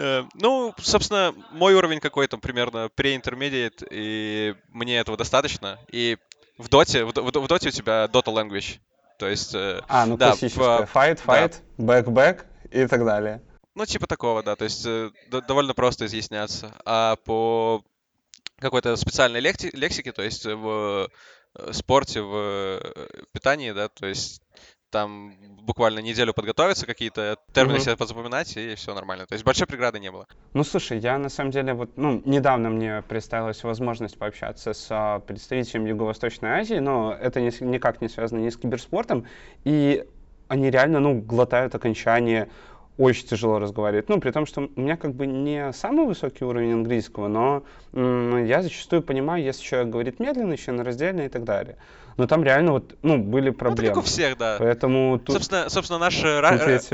Э, 0.00 0.22
ну, 0.34 0.72
собственно, 0.78 1.34
мой 1.50 1.74
уровень 1.74 1.98
какой-то 1.98 2.38
примерно 2.38 2.88
pre-intermediate, 2.96 3.84
и 3.90 4.54
мне 4.68 4.96
этого 4.98 5.16
достаточно. 5.16 5.76
И 5.90 6.18
в 6.56 6.68
доте, 6.68 7.04
в, 7.04 7.12
в, 7.12 7.30
в 7.32 7.46
доте 7.48 7.70
у 7.70 7.72
тебя 7.72 8.04
Dota 8.04 8.32
Language. 8.32 8.78
То 9.18 9.26
есть... 9.26 9.56
Э, 9.56 9.82
а, 9.88 10.06
ну 10.06 10.16
да, 10.16 10.28
классическая. 10.28 10.88
Fight, 10.94 11.20
fight, 11.26 11.56
да. 11.78 12.00
back, 12.00 12.04
back 12.04 12.44
и 12.70 12.86
так 12.86 13.04
далее. 13.04 13.42
Ну, 13.74 13.86
типа 13.86 14.06
такого, 14.06 14.42
да. 14.44 14.54
То 14.54 14.64
есть 14.64 14.86
э, 14.86 15.10
довольно 15.48 15.74
просто 15.74 16.06
изъясняться. 16.06 16.72
А 16.84 17.16
по 17.16 17.82
какой-то 18.58 18.96
специальной 18.96 19.40
лекти- 19.40 19.74
лексике, 19.74 20.12
то 20.12 20.22
есть 20.22 20.44
в 20.44 21.08
э, 21.54 21.72
спорте, 21.72 22.22
в 22.22 22.34
э, 22.34 23.06
питании, 23.32 23.72
да, 23.72 23.88
то 23.88 24.06
есть 24.06 24.42
там 24.90 25.34
буквально 25.62 25.98
неделю 25.98 26.32
подготовиться, 26.32 26.86
какие-то 26.86 27.36
термины 27.52 27.76
mm-hmm. 27.76 27.80
себе 27.80 27.96
позапоминать, 27.96 28.56
и 28.56 28.74
все 28.74 28.94
нормально. 28.94 29.26
То 29.26 29.34
есть 29.34 29.44
большой 29.44 29.66
преграды 29.66 30.00
не 30.00 30.10
было. 30.10 30.26
Ну, 30.54 30.64
слушай, 30.64 30.98
я 30.98 31.18
на 31.18 31.28
самом 31.28 31.50
деле 31.50 31.74
вот, 31.74 31.90
ну, 31.96 32.22
недавно 32.24 32.70
мне 32.70 33.02
представилась 33.02 33.62
возможность 33.64 34.18
пообщаться 34.18 34.72
с 34.72 34.86
а, 34.90 35.18
представителем 35.20 35.84
Юго-Восточной 35.84 36.60
Азии, 36.60 36.78
но 36.78 37.12
это 37.12 37.40
не, 37.40 37.50
никак 37.60 38.00
не 38.00 38.08
связано 38.08 38.40
ни 38.40 38.48
с 38.48 38.56
киберспортом, 38.56 39.26
и 39.64 40.06
они 40.48 40.70
реально, 40.70 41.00
ну, 41.00 41.20
глотают 41.20 41.74
окончание, 41.74 42.48
очень 42.98 43.26
тяжело 43.26 43.58
разговаривать. 43.58 44.08
Ну, 44.08 44.20
при 44.20 44.30
том, 44.32 44.44
что 44.44 44.68
у 44.74 44.80
меня 44.80 44.96
как 44.96 45.14
бы 45.14 45.26
не 45.26 45.72
самый 45.72 46.04
высокий 46.04 46.44
уровень 46.44 46.72
английского, 46.72 47.28
но 47.28 47.62
м- 47.92 48.44
я 48.44 48.60
зачастую 48.62 49.02
понимаю, 49.02 49.42
если 49.42 49.62
человек 49.62 49.88
говорит 49.90 50.20
медленно, 50.20 50.52
еще 50.52 50.72
на 50.72 50.84
раздельно 50.84 51.22
и 51.22 51.28
так 51.28 51.44
далее. 51.44 51.76
Но 52.16 52.26
там 52.26 52.42
реально 52.42 52.72
вот, 52.72 52.96
ну, 53.02 53.16
были 53.16 53.50
проблемы. 53.50 53.94
Ну, 53.94 53.94
как 53.94 54.02
у 54.02 54.06
всех, 54.06 54.36
да. 54.36 54.56
Поэтому 54.58 55.20
тут... 55.20 55.36
Собственно, 55.36 55.68
собственно 55.68 56.00
наш 56.00 56.20
Russian 56.20 56.88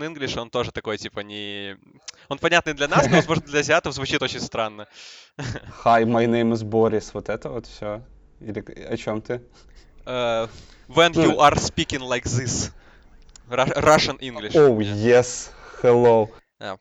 English, 0.00 0.40
он 0.40 0.48
тоже 0.48 0.72
такой, 0.72 0.96
типа, 0.96 1.20
не... 1.20 1.76
Он 2.28 2.38
понятный 2.38 2.72
для 2.72 2.88
нас, 2.88 3.06
но, 3.06 3.16
возможно, 3.16 3.44
для 3.46 3.60
азиатов 3.60 3.92
звучит 3.92 4.22
очень 4.22 4.40
странно. 4.40 4.86
Hi, 5.84 6.04
my 6.04 6.26
name 6.26 6.52
is 6.52 6.64
Boris. 6.64 7.10
Вот 7.12 7.28
это 7.28 7.50
вот 7.50 7.66
все. 7.66 8.00
Или 8.40 8.64
о 8.88 8.96
чем 8.96 9.20
ты? 9.20 9.42
Uh, 10.06 10.48
when 10.88 11.12
you 11.12 11.32
ну, 11.32 11.38
are 11.40 11.54
speaking 11.56 12.00
like 12.00 12.24
this. 12.24 12.72
Russian 13.48 14.18
English. 14.20 14.54
Oh, 14.56 14.80
yes. 14.80 15.50
Hello. 15.82 16.30
Yeah. 16.60 16.76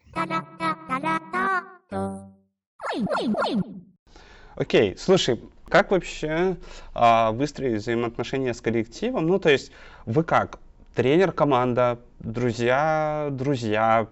Окей, 4.55 4.91
okay, 4.91 4.97
слушай, 4.97 5.39
как 5.67 5.91
вообще 5.91 6.57
а, 6.93 7.31
выстроить 7.31 7.81
взаимоотношения 7.81 8.53
с 8.53 8.61
коллективом? 8.61 9.27
Ну, 9.27 9.39
то 9.39 9.49
есть 9.49 9.71
вы 10.05 10.23
как? 10.23 10.59
Тренер, 10.93 11.31
команда, 11.31 11.99
друзья, 12.19 13.29
друзья, 13.31 14.07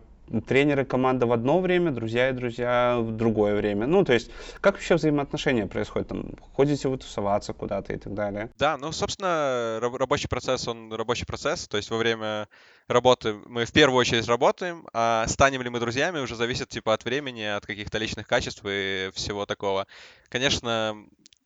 тренеры 0.48 0.86
команда 0.86 1.26
в 1.26 1.34
одно 1.34 1.60
время, 1.60 1.92
друзья 1.92 2.30
и 2.30 2.34
друзья 2.34 2.98
в 3.00 3.12
другое 3.12 3.56
время. 3.56 3.88
Ну, 3.88 4.06
то 4.06 4.14
есть, 4.14 4.32
как 4.62 4.76
вообще 4.76 4.96
взаимоотношения 4.96 5.68
происходят? 5.68 6.08
Там, 6.08 6.36
ходите 6.54 6.88
вы 6.88 6.98
тусоваться 6.98 7.54
куда-то 7.54 7.94
и 7.94 7.98
так 7.98 8.14
далее? 8.14 8.50
Да, 8.58 8.78
ну, 8.78 8.92
собственно, 8.92 9.80
рабочий 9.82 10.28
процесс, 10.28 10.68
он 10.68 10.94
рабочий 10.94 11.26
процесс. 11.26 11.68
То 11.68 11.78
есть 11.78 11.90
во 11.90 11.98
время 11.98 12.48
работы 12.88 13.36
мы 13.46 13.66
в 13.66 13.72
первую 13.74 14.00
очередь 14.00 14.28
работаем, 14.28 14.88
а 14.94 15.26
станем 15.28 15.62
ли 15.62 15.70
мы 15.70 15.80
друзьями 15.80 16.20
уже 16.20 16.36
зависит 16.36 16.70
типа 16.70 16.94
от 16.94 17.04
времени, 17.04 17.44
от 17.44 17.66
каких-то 17.66 17.98
личных 17.98 18.28
качеств 18.28 18.64
и 18.66 19.10
всего 19.14 19.46
такого. 19.46 19.88
Конечно, 20.30 20.96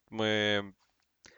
мы 0.09 0.73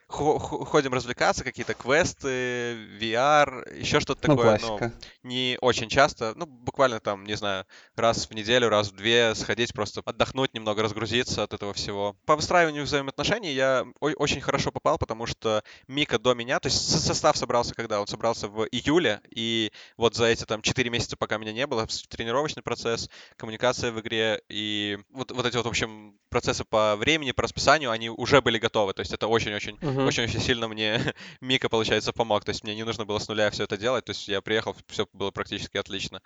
ходим 0.07 0.93
развлекаться, 0.93 1.43
какие-то 1.43 1.73
квесты, 1.73 2.75
VR, 2.99 3.77
еще 3.77 3.99
что-то 3.99 4.27
Ну, 4.27 4.35
такое, 4.35 4.59
но 4.61 4.77
классика. 4.77 4.93
не 5.23 5.57
очень 5.61 5.89
часто, 5.89 6.33
ну, 6.35 6.45
буквально 6.45 6.99
там, 6.99 7.25
не 7.25 7.35
знаю, 7.35 7.65
раз 7.95 8.27
в 8.29 8.33
неделю, 8.33 8.69
раз 8.69 8.89
в 8.89 8.95
две 8.95 9.35
сходить, 9.35 9.73
просто 9.73 10.01
отдохнуть 10.05 10.53
немного, 10.53 10.81
разгрузиться 10.81 11.43
от 11.43 11.53
этого 11.53 11.73
всего. 11.73 12.15
По 12.25 12.35
выстраиванию 12.35 12.83
взаимоотношений 12.83 13.51
я 13.53 13.85
очень 13.99 14.41
хорошо 14.41 14.71
попал, 14.71 14.97
потому 14.97 15.25
что 15.25 15.63
Мика 15.87 16.19
до 16.19 16.33
меня, 16.33 16.59
то 16.59 16.67
есть 16.67 16.89
со- 16.89 16.99
состав 16.99 17.35
собрался 17.37 17.73
когда? 17.75 17.99
Он 17.99 18.07
собрался 18.07 18.47
в 18.47 18.65
июле, 18.71 19.21
и 19.29 19.71
вот 19.97 20.15
за 20.15 20.25
эти 20.25 20.45
там 20.45 20.61
4 20.61 20.89
месяца, 20.89 21.17
пока 21.17 21.37
меня 21.37 21.51
не 21.53 21.67
было, 21.67 21.85
тренировочный 22.09 22.63
процесс, 22.63 23.09
коммуникация 23.35 23.91
в 23.91 23.99
игре 23.99 24.41
и 24.49 24.97
вот, 25.09 25.31
вот 25.31 25.45
эти 25.45 25.57
вот, 25.57 25.65
в 25.65 25.69
общем, 25.69 26.17
процессы 26.29 26.63
по 26.63 26.95
времени, 26.95 27.31
по 27.31 27.43
расписанию, 27.43 27.91
они 27.91 28.09
уже 28.09 28.41
были 28.41 28.57
готовы, 28.57 28.93
то 28.93 29.01
есть 29.01 29.11
это 29.13 29.27
очень-очень 29.27 29.77
Мгм. 29.97 30.07
очень-очень 30.07 30.39
сильно 30.39 30.67
мне 30.67 30.99
Мика, 31.41 31.69
получается, 31.69 32.13
помог. 32.13 32.43
То 32.45 32.49
есть 32.51 32.63
мне 32.63 32.75
не 32.75 32.83
нужно 32.83 33.05
было 33.05 33.19
с 33.19 33.27
нуля 33.27 33.49
все 33.51 33.63
это 33.63 33.77
делать. 33.77 34.05
То 34.05 34.11
есть 34.11 34.27
я 34.27 34.41
приехал, 34.41 34.75
все 34.87 35.07
было 35.13 35.31
практически 35.31 35.77
отлично. 35.77 36.21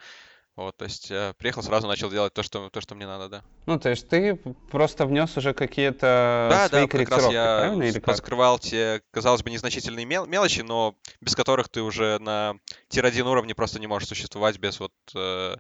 Вот, 0.56 0.76
то 0.76 0.86
есть 0.86 1.10
я 1.10 1.34
приехал, 1.38 1.64
сразу 1.64 1.88
начал 1.88 2.10
делать 2.10 2.34
то, 2.34 2.44
что, 2.44 2.70
то, 2.70 2.82
что 2.82 2.94
мне 2.94 3.08
надо, 3.08 3.30
да. 3.30 3.42
Ну, 3.68 3.80
то 3.80 3.90
есть 3.90 4.10
ты 4.10 4.36
просто 4.70 5.06
внес 5.06 5.38
уже 5.38 5.54
какие-то 5.54 6.48
Да, 6.50 6.68
свои 6.68 6.82
да, 6.82 6.88
как 6.88 6.92
раз 6.92 6.92
корректировки, 6.92 7.34
я 7.34 7.56
правильно, 7.58 7.84
или 7.84 8.00
как? 8.00 8.60
те, 8.62 9.02
казалось 9.12 9.44
бы, 9.44 9.50
незначительные 9.50 10.06
мел- 10.06 10.26
мелочи, 10.26 10.62
но 10.62 10.96
без 11.22 11.36
которых 11.36 11.70
ты 11.70 11.82
уже 11.82 12.20
на 12.20 12.56
тир-1 12.90 13.28
уровне 13.28 13.56
просто 13.56 13.80
не 13.80 13.88
можешь 13.88 14.10
существовать 14.10 14.60
без 14.60 14.80
вот 14.80 14.92
э, 15.16 15.56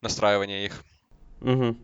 настраивания 0.00 0.64
их. 0.64 0.82
Мгм. 1.40 1.78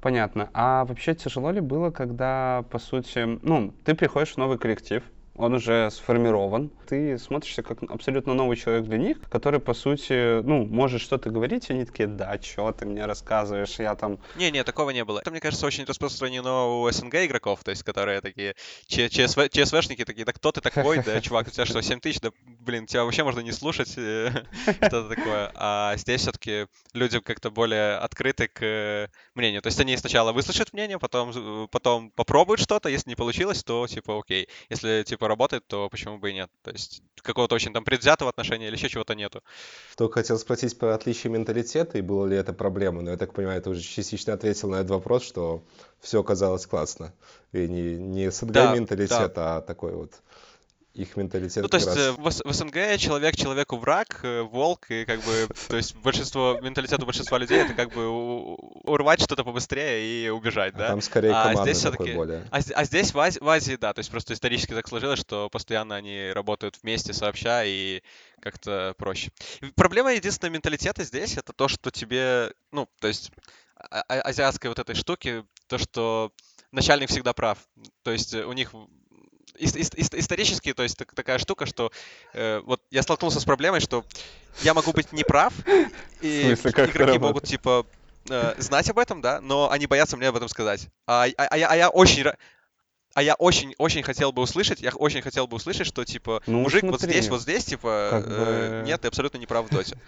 Понятно. 0.00 0.50
А 0.52 0.84
вообще 0.84 1.14
тяжело 1.14 1.50
ли 1.50 1.60
было, 1.60 1.90
когда, 1.90 2.64
по 2.70 2.78
сути, 2.78 3.38
ну, 3.42 3.72
ты 3.84 3.94
приходишь 3.94 4.34
в 4.34 4.36
новый 4.36 4.58
коллектив, 4.58 5.02
он 5.42 5.54
уже 5.54 5.90
сформирован, 5.90 6.70
ты 6.86 7.18
смотришься 7.18 7.62
как 7.62 7.82
абсолютно 7.90 8.34
новый 8.34 8.56
человек 8.56 8.84
для 8.84 8.98
них, 8.98 9.18
который, 9.28 9.58
по 9.58 9.74
сути, 9.74 10.40
ну, 10.42 10.64
может 10.64 11.00
что-то 11.00 11.30
говорить, 11.30 11.68
и 11.68 11.72
они 11.72 11.84
такие, 11.84 12.06
да, 12.06 12.38
что 12.40 12.70
ты 12.72 12.86
мне 12.86 13.04
рассказываешь, 13.06 13.78
я 13.78 13.94
там... 13.96 14.18
Не-не, 14.36 14.62
такого 14.62 14.90
не 14.90 15.04
было. 15.04 15.18
Это, 15.20 15.30
мне 15.30 15.40
кажется, 15.40 15.66
очень 15.66 15.84
распространено 15.84 16.66
у 16.66 16.90
СНГ 16.90 17.14
игроков, 17.26 17.64
то 17.64 17.70
есть, 17.70 17.82
которые 17.82 18.20
такие 18.20 18.54
ЧСВ, 18.86 19.48
ЧСВшники 19.50 20.04
такие, 20.04 20.24
да 20.24 20.32
кто 20.32 20.52
ты 20.52 20.60
такой, 20.60 21.02
да, 21.02 21.20
чувак, 21.20 21.48
у 21.48 21.50
тебя 21.50 21.66
что, 21.66 21.82
7 21.82 21.98
тысяч, 21.98 22.20
да, 22.20 22.30
блин, 22.60 22.86
тебя 22.86 23.04
вообще 23.04 23.24
можно 23.24 23.40
не 23.40 23.52
слушать, 23.52 23.94
э, 23.96 24.30
что-то 24.76 25.08
такое. 25.08 25.50
А 25.54 25.96
здесь 25.96 26.20
все-таки 26.20 26.66
люди 26.92 27.18
как-то 27.18 27.50
более 27.50 27.96
открыты 27.96 28.46
к 28.46 28.62
э, 28.62 29.08
мнению. 29.34 29.60
То 29.62 29.68
есть 29.68 29.80
они 29.80 29.96
сначала 29.96 30.32
выслушают 30.32 30.72
мнение, 30.72 30.98
потом, 31.00 31.32
з- 31.32 31.66
потом 31.72 32.10
попробуют 32.10 32.60
что-то, 32.60 32.88
если 32.88 33.10
не 33.10 33.16
получилось, 33.16 33.64
то 33.64 33.86
типа 33.88 34.20
окей. 34.20 34.48
Если 34.70 35.02
типа 35.02 35.31
работает, 35.32 35.66
то 35.66 35.88
почему 35.88 36.18
бы 36.18 36.30
и 36.30 36.34
нет. 36.34 36.50
То 36.62 36.70
есть 36.70 37.02
какого-то 37.22 37.54
очень 37.54 37.72
там 37.72 37.84
предвзятого 37.84 38.30
отношения 38.30 38.68
или 38.68 38.76
еще 38.76 38.88
чего-то 38.88 39.14
нету. 39.14 39.42
Только 39.96 40.20
хотел 40.20 40.38
спросить 40.38 40.78
про 40.78 40.94
отличие 40.94 41.32
менталитета 41.32 41.98
и 41.98 42.02
было 42.02 42.26
ли 42.26 42.36
это 42.36 42.52
проблемой, 42.52 43.02
но 43.02 43.10
я 43.10 43.16
так 43.16 43.32
понимаю, 43.32 43.62
ты 43.62 43.70
уже 43.70 43.80
частично 43.80 44.34
ответил 44.34 44.68
на 44.68 44.76
этот 44.76 44.90
вопрос, 44.90 45.22
что 45.24 45.62
все 46.00 46.20
оказалось 46.20 46.66
классно. 46.66 47.12
И 47.52 47.66
не, 47.66 47.96
не 47.96 48.30
СНГ 48.30 48.52
Да, 48.52 48.74
менталитет, 48.74 49.32
а 49.36 49.60
такой 49.62 49.94
вот 49.94 50.12
их 50.94 51.16
менталитет 51.16 51.62
Ну, 51.62 51.68
то 51.68 51.76
есть 51.78 51.86
раз. 51.86 51.96
э, 51.96 52.12
в, 52.12 52.30
СНГ 52.30 52.98
человек 52.98 53.36
человеку 53.36 53.76
враг, 53.78 54.20
э, 54.24 54.42
волк, 54.42 54.90
и 54.90 55.04
как 55.04 55.20
бы, 55.22 55.48
то 55.68 55.76
есть 55.76 55.94
большинство, 55.96 56.58
менталитет 56.60 57.02
у 57.02 57.06
большинства 57.06 57.38
людей 57.38 57.58
это 57.60 57.72
как 57.74 57.92
бы 57.92 58.08
урвать 58.08 59.22
что-то 59.22 59.42
побыстрее 59.44 60.26
и 60.26 60.28
убежать, 60.28 60.74
А 60.74 60.78
да? 60.78 60.88
там 60.88 61.00
скорее 61.00 61.32
А 61.32 61.54
здесь 61.54 61.78
все-таки, 61.78 62.12
более. 62.12 62.46
а, 62.50 62.58
а 62.74 62.84
здесь 62.84 63.14
в 63.14 63.18
Ази- 63.18 63.38
в 63.40 63.48
Азии, 63.48 63.76
да, 63.76 63.94
то 63.94 64.00
есть 64.00 64.10
просто 64.10 64.34
исторически 64.34 64.74
так 64.74 64.86
сложилось, 64.86 65.20
что 65.20 65.48
постоянно 65.48 65.96
они 65.96 66.30
работают 66.32 66.78
вместе, 66.82 67.12
сообща, 67.14 67.64
и 67.64 68.02
как-то 68.40 68.94
проще. 68.98 69.30
Проблема 69.74 70.12
единственного 70.12 70.54
менталитета 70.54 71.04
здесь 71.04 71.38
это 71.38 71.52
то, 71.52 71.68
что 71.68 71.90
тебе, 71.90 72.52
ну, 72.70 72.86
то 73.00 73.08
есть 73.08 73.30
а- 73.76 74.04
а- 74.08 74.20
азиатской 74.22 74.68
вот 74.68 74.78
этой 74.78 74.94
штуки, 74.94 75.44
то, 75.68 75.78
что 75.78 76.32
начальник 76.70 77.08
всегда 77.08 77.32
прав. 77.32 77.58
То 78.02 78.10
есть 78.12 78.34
э, 78.34 78.44
у 78.44 78.52
них 78.52 78.72
исторически, 79.56 80.72
то 80.72 80.82
есть 80.82 80.96
так- 80.96 81.14
такая 81.14 81.38
штука, 81.38 81.66
что 81.66 81.90
э, 82.32 82.60
вот 82.64 82.80
я 82.90 83.02
столкнулся 83.02 83.40
с 83.40 83.44
проблемой, 83.44 83.80
что 83.80 84.04
я 84.62 84.74
могу 84.74 84.92
быть 84.92 85.12
неправ, 85.12 85.52
и 86.20 86.54
игроки 86.90 87.18
могут 87.28 87.44
типа 87.44 87.86
э, 88.30 88.54
знать 88.58 88.88
об 88.90 88.98
этом, 88.98 89.20
да, 89.20 89.40
но 89.40 89.70
они 89.70 89.86
боятся 89.86 90.16
мне 90.16 90.28
об 90.28 90.36
этом 90.36 90.48
сказать. 90.48 90.88
А, 91.06 91.26
а- 91.36 91.46
а 91.46 91.56
я, 91.58 91.68
а 91.68 91.76
я 91.76 91.88
очень 91.90 92.24
а 93.14 93.22
я 93.22 93.34
очень, 93.34 93.74
очень 93.76 94.02
хотел 94.02 94.32
бы 94.32 94.40
услышать, 94.40 94.80
я 94.80 94.90
очень 94.90 95.20
хотел 95.20 95.46
бы 95.46 95.56
услышать, 95.56 95.86
что 95.86 96.02
типа 96.04 96.42
Ну, 96.46 96.60
мужик 96.60 96.82
вот 96.84 97.00
здесь, 97.02 97.28
вот 97.28 97.42
здесь, 97.42 97.64
типа, 97.66 98.08
как 98.10 98.24
э, 98.26 98.82
нет, 98.86 99.00
ты 99.02 99.08
абсолютно 99.08 99.36
не 99.36 99.46
прав 99.46 99.66
в 99.66 99.68
доте. 99.70 99.98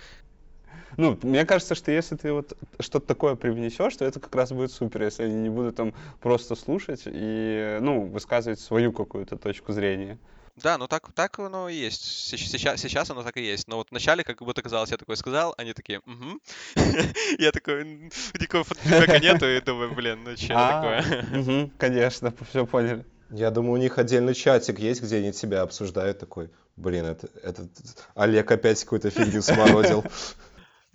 Ну, 0.96 1.18
мне 1.22 1.44
кажется, 1.44 1.74
что 1.74 1.90
если 1.90 2.16
ты 2.16 2.32
вот 2.32 2.56
что-то 2.80 3.06
такое 3.06 3.34
привнесешь, 3.34 3.96
то 3.96 4.04
это 4.04 4.20
как 4.20 4.34
раз 4.34 4.52
будет 4.52 4.72
супер, 4.72 5.02
если 5.02 5.24
они 5.24 5.34
не 5.34 5.48
будут 5.50 5.76
там 5.76 5.94
просто 6.20 6.54
слушать 6.54 7.02
и, 7.06 7.78
ну, 7.80 8.06
высказывать 8.06 8.60
свою 8.60 8.92
какую-то 8.92 9.36
точку 9.36 9.72
зрения. 9.72 10.18
Да, 10.56 10.78
ну 10.78 10.86
так, 10.86 11.10
так 11.12 11.36
оно 11.40 11.68
и 11.68 11.74
есть. 11.74 12.04
Сейчас, 12.04 12.80
сейчас 12.80 13.10
оно 13.10 13.24
так 13.24 13.36
и 13.36 13.42
есть. 13.42 13.66
Но 13.66 13.76
вот 13.76 13.88
вначале, 13.90 14.22
как 14.22 14.38
будто 14.40 14.62
казалось, 14.62 14.90
я 14.90 14.96
такой 14.96 15.16
сказал, 15.16 15.52
они 15.58 15.72
такие, 15.72 15.98
угу. 16.00 16.38
Я 17.38 17.50
такой, 17.50 17.82
«М, 17.82 18.10
никакого 18.38 18.64
фидбэка 18.64 19.18
нету, 19.18 19.46
и 19.46 19.60
думаю, 19.60 19.92
блин, 19.94 20.20
ну 20.24 20.36
что 20.36 20.54
А, 20.56 21.02
такое? 21.02 21.70
конечно, 21.78 22.32
все 22.50 22.66
поняли. 22.66 23.04
Я 23.30 23.50
думаю, 23.50 23.72
у 23.72 23.76
них 23.78 23.98
отдельный 23.98 24.34
чатик 24.34 24.78
есть, 24.78 25.02
где 25.02 25.16
они 25.16 25.32
тебя 25.32 25.62
обсуждают, 25.62 26.20
такой, 26.20 26.50
блин, 26.76 27.04
это, 27.04 27.28
этот 27.42 27.68
Олег 28.14 28.48
опять 28.52 28.80
какую-то 28.84 29.10
фигню 29.10 29.42
сморозил. 29.42 30.04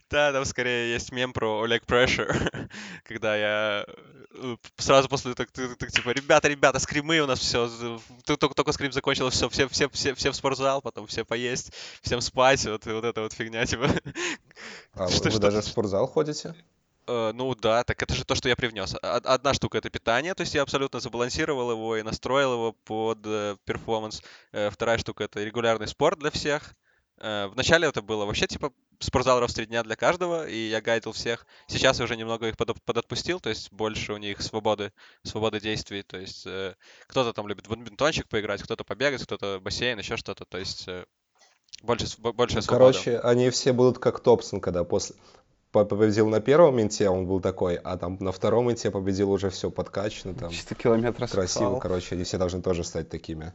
Да, 0.10 0.32
там 0.34 0.44
скорее 0.46 0.92
есть 0.94 1.12
мем 1.12 1.34
про 1.34 1.62
Олег 1.62 1.84
Pressure, 1.86 2.70
когда 3.04 3.36
я 3.36 3.86
э, 4.34 4.56
сразу 4.78 5.08
после 5.08 5.36
так, 5.36 5.52
так, 5.52 5.78
так, 5.78 5.92
типа, 5.92 6.10
ребята, 6.10 6.48
ребята, 6.48 6.80
скримы 6.80 7.20
у 7.20 7.28
нас 7.28 7.40
все, 7.40 7.70
только, 8.26 8.56
только 8.56 8.72
скрим 8.72 8.92
закончился, 8.92 9.50
все, 9.50 9.50
все, 9.50 9.68
все, 9.70 9.90
все, 9.90 10.16
все 10.16 10.32
в 10.32 10.36
спортзал, 10.36 10.82
потом 10.82 11.06
все 11.06 11.24
поесть, 11.26 11.74
всем 12.02 12.22
спать, 12.22 12.66
вот, 12.66 12.86
вот 12.88 13.06
эта 13.06 13.22
вот 13.22 13.34
фигня, 13.34 13.66
типа. 13.68 13.88
А 14.94 15.06
вы, 15.06 15.12
Что- 15.12 15.26
вы 15.26 15.32
что- 15.32 15.40
даже 15.40 15.62
в 15.62 15.66
спортзал 15.66 16.08
ходите? 16.08 16.56
Э, 17.06 17.32
Ну 17.36 17.54
да, 17.54 17.84
так 17.84 18.02
это 18.02 18.16
же 18.16 18.26
то, 18.26 18.34
что 18.34 18.50
я 18.50 18.56
привнес. 18.56 18.96
Од- 19.04 19.28
Одна 19.28 19.54
штука 19.54 19.78
это 19.78 19.92
питание, 19.92 20.34
то 20.34 20.42
есть 20.42 20.56
я 20.56 20.64
абсолютно 20.64 21.00
забалансировал 21.00 21.70
его 21.72 21.98
и 21.98 22.02
настроил 22.02 22.54
его 22.54 22.72
под 22.74 23.20
э, 23.26 23.58
перформанс. 23.64 24.24
Вторая 24.72 24.98
штука 24.98 25.26
это 25.26 25.44
регулярный 25.44 25.88
спорт 25.88 26.18
для 26.18 26.32
всех. 26.32 26.74
Э, 27.22 27.48
Вначале 27.48 27.88
это 27.88 28.02
было 28.02 28.26
вообще 28.26 28.48
типа 28.48 28.72
спортзал 29.00 29.40
раз 29.40 29.52
в 29.52 29.56
три 29.56 29.66
дня 29.66 29.84
для 29.84 29.96
каждого, 29.96 30.48
и 30.48 30.70
я 30.70 30.82
гайдил 30.82 31.12
всех. 31.12 31.46
Сейчас 31.68 32.00
я 32.00 32.06
уже 32.06 32.16
немного 32.18 32.48
их 32.48 32.56
подоп- 32.56 32.80
подотпустил, 32.86 33.40
то 33.40 33.50
есть 33.50 33.72
больше 33.72 34.14
у 34.14 34.18
них 34.18 34.42
свободы, 34.42 34.92
свободы 35.24 35.60
действий. 35.60 36.04
То 36.04 36.18
есть 36.18 36.46
э, 36.46 36.76
кто-то 37.08 37.34
там 37.34 37.48
любит 37.48 37.68
в 37.68 37.70
бадминтончик 37.70 38.28
поиграть, 38.28 38.62
кто-то 38.64 38.84
побегать, 38.84 39.24
кто-то 39.24 39.60
бассейн, 39.62 40.00
еще 40.00 40.18
что-то. 40.18 40.46
То 40.46 40.58
есть 40.58 40.88
э, 40.88 41.06
больше, 41.84 42.08
больше 42.18 42.62
свободы. 42.62 42.94
Короче, 42.94 43.20
они 43.20 43.50
все 43.50 43.74
будут 43.74 44.00
как 44.00 44.20
Топсон, 44.20 44.62
когда 44.62 44.84
после 44.84 45.16
по- 45.72 45.86
победил 45.86 46.28
на 46.28 46.42
первом 46.42 46.82
инте, 46.82 47.10
он 47.10 47.28
был 47.28 47.40
такой, 47.40 47.76
а 47.76 47.98
там 47.98 48.18
на 48.20 48.32
втором 48.32 48.72
инте 48.72 48.92
победил 48.92 49.32
уже 49.32 49.50
все 49.50 49.70
подкачано, 49.70 50.34
там 50.34 50.52
Чисто 50.52 50.76
километр 50.76 51.28
красиво, 51.28 51.80
короче, 51.80 52.16
они 52.16 52.24
все 52.24 52.38
должны 52.38 52.62
тоже 52.62 52.84
стать 52.84 53.10
такими. 53.10 53.54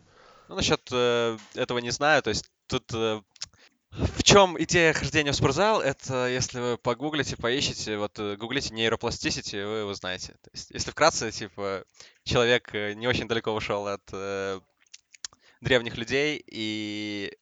Ну, 0.48 0.56
насчет 0.56 0.80
э, 0.92 1.38
этого 1.54 1.78
не 1.78 1.90
знаю. 1.90 2.22
То 2.22 2.30
есть 2.30 2.44
тут 2.66 2.84
э, 2.92 3.20
в 3.96 4.22
чем 4.22 4.60
идея 4.62 4.92
хождения 4.92 5.32
в 5.32 5.36
спортзал? 5.36 5.80
Это 5.80 6.28
если 6.28 6.58
вы 6.58 6.78
погуглите, 6.78 7.36
поищите, 7.36 7.96
вот 7.96 8.18
э, 8.18 8.36
гуглите 8.36 8.74
нейропластичити, 8.74 9.56
вы 9.56 9.78
его 9.78 9.94
знаете. 9.94 10.32
То 10.42 10.50
есть, 10.52 10.70
если 10.70 10.90
вкратце, 10.90 11.30
типа, 11.30 11.84
человек 12.24 12.74
э, 12.74 12.94
не 12.94 13.06
очень 13.06 13.28
далеко 13.28 13.52
ушел 13.52 13.86
от 13.86 14.02
э, 14.12 14.60
древних 15.60 15.96
людей, 15.96 16.42
и 16.44 17.36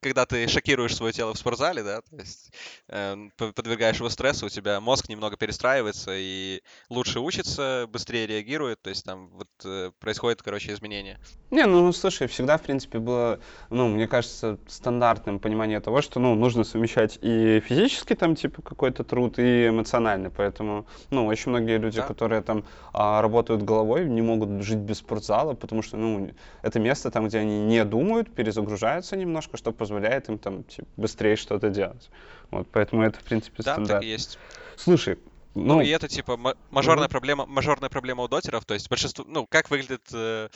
когда 0.00 0.26
ты 0.26 0.48
шокируешь 0.48 0.96
свое 0.96 1.12
тело 1.12 1.34
в 1.34 1.38
спортзале, 1.38 1.82
да, 1.82 2.00
то 2.00 2.16
есть 2.16 2.52
э, 2.88 3.16
подвергаешь 3.36 3.96
его 3.96 4.08
стрессу, 4.08 4.46
у 4.46 4.48
тебя 4.48 4.80
мозг 4.80 5.08
немного 5.08 5.36
перестраивается 5.36 6.12
и 6.14 6.62
лучше 6.88 7.20
учится, 7.20 7.86
быстрее 7.88 8.26
реагирует, 8.26 8.80
то 8.82 8.90
есть 8.90 9.04
там 9.04 9.28
вот 9.28 9.48
э, 9.64 9.90
происходит, 10.00 10.42
короче, 10.42 10.72
изменение. 10.72 11.18
Не, 11.50 11.66
ну 11.66 11.92
слушай, 11.92 12.26
всегда, 12.28 12.56
в 12.56 12.62
принципе, 12.62 12.98
было, 12.98 13.40
ну, 13.68 13.88
мне 13.88 14.06
кажется, 14.08 14.58
стандартным 14.68 15.38
понимание 15.38 15.80
того, 15.80 16.00
что, 16.00 16.20
ну, 16.20 16.34
нужно 16.34 16.64
совмещать 16.64 17.18
и 17.20 17.60
физический 17.60 18.14
там, 18.14 18.36
типа, 18.36 18.62
какой-то 18.62 19.04
труд, 19.04 19.38
и 19.38 19.68
эмоциональный, 19.68 20.30
поэтому, 20.30 20.86
ну, 21.10 21.26
очень 21.26 21.50
многие 21.50 21.78
люди, 21.78 22.00
Да. 22.00 22.06
которые 22.06 22.42
там 22.42 22.64
а, 22.92 23.20
работают 23.20 23.62
головой, 23.62 24.08
не 24.08 24.22
могут 24.22 24.62
жить 24.62 24.78
без 24.78 24.98
спортзала, 24.98 25.54
потому 25.54 25.82
что, 25.82 25.96
ну, 25.96 26.30
это 26.62 26.78
место 26.78 27.10
там, 27.10 27.28
где 27.28 27.38
они 27.38 27.60
не 27.60 27.84
думают, 27.84 28.34
перезагружаются 28.34 29.16
немножко, 29.16 29.56
что 29.56 29.72
позволяет 29.90 30.28
им 30.28 30.38
там, 30.38 30.62
типа, 30.62 30.86
быстрее 30.96 31.34
что-то 31.34 31.68
делать. 31.68 32.10
Вот, 32.52 32.68
поэтому 32.70 33.02
это, 33.02 33.18
в 33.18 33.24
принципе, 33.24 33.56
Да, 33.58 33.74
так 33.74 33.74
стандарт. 33.74 34.04
и 34.04 34.08
есть. 34.08 34.38
Слушай, 34.76 35.18
Ну, 35.54 35.74
ну 35.76 35.80
и 35.80 35.88
это 35.88 36.06
типа 36.06 36.38
мажорная 36.70 37.06
угу. 37.06 37.12
проблема, 37.12 37.46
мажорная 37.46 37.88
проблема 37.88 38.22
у 38.22 38.28
дотеров. 38.28 38.64
То 38.64 38.74
есть 38.74 38.88
большинство, 38.88 39.24
ну, 39.26 39.46
как 39.46 39.70
выглядит 39.70 40.02
э, 40.12 40.48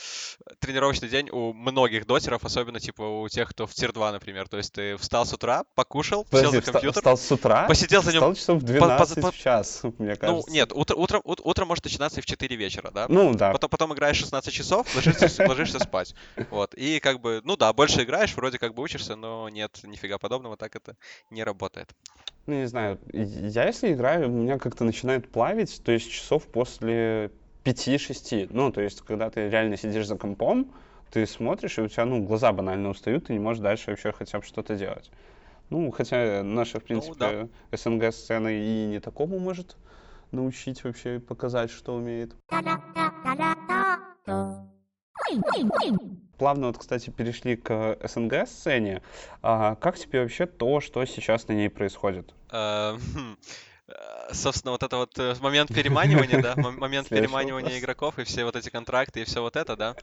тренировочный 0.60 1.08
день 1.08 1.30
у 1.30 1.52
многих 1.52 2.06
дотеров, 2.06 2.44
особенно 2.44 2.78
типа 2.78 3.02
у 3.02 3.28
тех, 3.28 3.48
кто 3.50 3.66
в 3.66 3.74
тир 3.74 3.92
2, 3.92 4.12
например. 4.12 4.48
То 4.48 4.56
есть 4.56 4.72
ты 4.72 4.96
встал 4.96 5.26
с 5.26 5.32
утра, 5.32 5.64
покушал, 5.74 6.24
Подожди, 6.24 6.52
сел 6.52 6.62
за 6.62 6.72
компьютер. 6.72 7.00
Встал 7.00 7.16
с 7.16 7.32
утра? 7.32 7.66
Посидел 7.66 8.02
за 8.02 8.12
ним. 8.12 8.20
Встал 8.20 8.34
часов 8.34 8.62
в 8.62 8.64
12 8.64 9.14
по, 9.16 9.20
по, 9.22 9.30
в 9.32 9.36
час, 9.36 9.80
мне 9.98 10.10
ну, 10.10 10.16
кажется. 10.16 10.26
Ну, 10.28 10.44
нет, 10.48 10.72
утро, 10.72 10.94
утро, 10.96 11.20
утро 11.24 11.64
может 11.64 11.84
начинаться 11.84 12.20
и 12.20 12.22
в 12.22 12.26
4 12.26 12.56
вечера, 12.56 12.90
да? 12.92 13.06
Ну, 13.08 13.34
да. 13.34 13.50
Потом, 13.50 13.70
потом 13.70 13.94
играешь 13.94 14.18
16 14.18 14.52
часов, 14.52 14.94
ложишься, 14.94 15.48
ложишься 15.48 15.78
спать. 15.80 16.14
Вот. 16.50 16.74
И 16.74 17.00
как 17.00 17.20
бы, 17.20 17.40
ну 17.44 17.56
да, 17.56 17.72
больше 17.72 18.04
играешь, 18.04 18.34
вроде 18.36 18.58
как 18.58 18.74
бы 18.74 18.82
учишься, 18.82 19.16
но 19.16 19.48
нет, 19.48 19.80
нифига 19.82 20.18
подобного, 20.18 20.56
так 20.56 20.76
это 20.76 20.96
не 21.30 21.42
работает. 21.42 21.90
Ну, 22.46 22.54
не 22.56 22.66
знаю, 22.66 23.00
я 23.12 23.66
если 23.66 23.94
играю, 23.94 24.28
меня 24.28 24.58
как-то 24.58 24.83
начинает 24.84 25.28
плавить, 25.28 25.82
то 25.82 25.92
есть 25.92 26.10
часов 26.10 26.46
после 26.46 27.30
5-6. 27.64 28.48
Ну, 28.50 28.70
то 28.70 28.80
есть, 28.80 29.00
когда 29.00 29.30
ты 29.30 29.48
реально 29.48 29.76
сидишь 29.76 30.06
за 30.06 30.16
компом, 30.16 30.72
ты 31.10 31.26
смотришь, 31.26 31.78
и 31.78 31.82
у 31.82 31.88
тебя, 31.88 32.04
ну, 32.04 32.22
глаза 32.22 32.52
банально 32.52 32.90
устают, 32.90 33.26
ты 33.26 33.32
не 33.32 33.38
можешь 33.38 33.62
дальше 33.62 33.90
вообще 33.90 34.12
хотя 34.12 34.38
бы 34.38 34.44
что-то 34.44 34.76
делать. 34.76 35.10
Ну, 35.70 35.90
хотя 35.90 36.42
наша, 36.42 36.78
в 36.78 36.82
ну 36.82 36.86
принципе, 36.86 37.30
ну, 37.30 37.48
да. 37.70 37.76
СНГ-сцена 37.76 38.48
и 38.48 38.86
не 38.86 39.00
такому 39.00 39.38
может 39.38 39.76
научить 40.30 40.84
вообще 40.84 41.20
показать, 41.20 41.70
что 41.70 41.94
умеет. 41.94 42.34
Плавно 46.38 46.66
вот, 46.66 46.78
кстати, 46.78 47.10
перешли 47.10 47.56
к 47.56 47.96
СНГ-сцене. 48.02 49.02
А 49.40 49.76
как 49.76 49.96
тебе 49.96 50.22
вообще 50.22 50.46
то, 50.46 50.80
что 50.80 51.04
сейчас 51.06 51.48
на 51.48 51.52
ней 51.52 51.70
происходит? 51.70 52.34
Э, 53.86 54.32
собственно, 54.32 54.72
вот 54.72 54.82
это 54.82 54.96
вот 54.96 55.18
э, 55.18 55.34
момент 55.40 55.72
переманивания, 55.74 56.40
да, 56.40 56.54
момент 56.56 57.08
переманивания 57.08 57.78
игроков 57.78 58.18
и 58.18 58.24
все 58.24 58.44
вот 58.44 58.56
эти 58.56 58.70
контракты 58.70 59.20
и 59.20 59.24
все 59.24 59.42
вот 59.42 59.56
это, 59.56 59.76
да. 59.76 59.94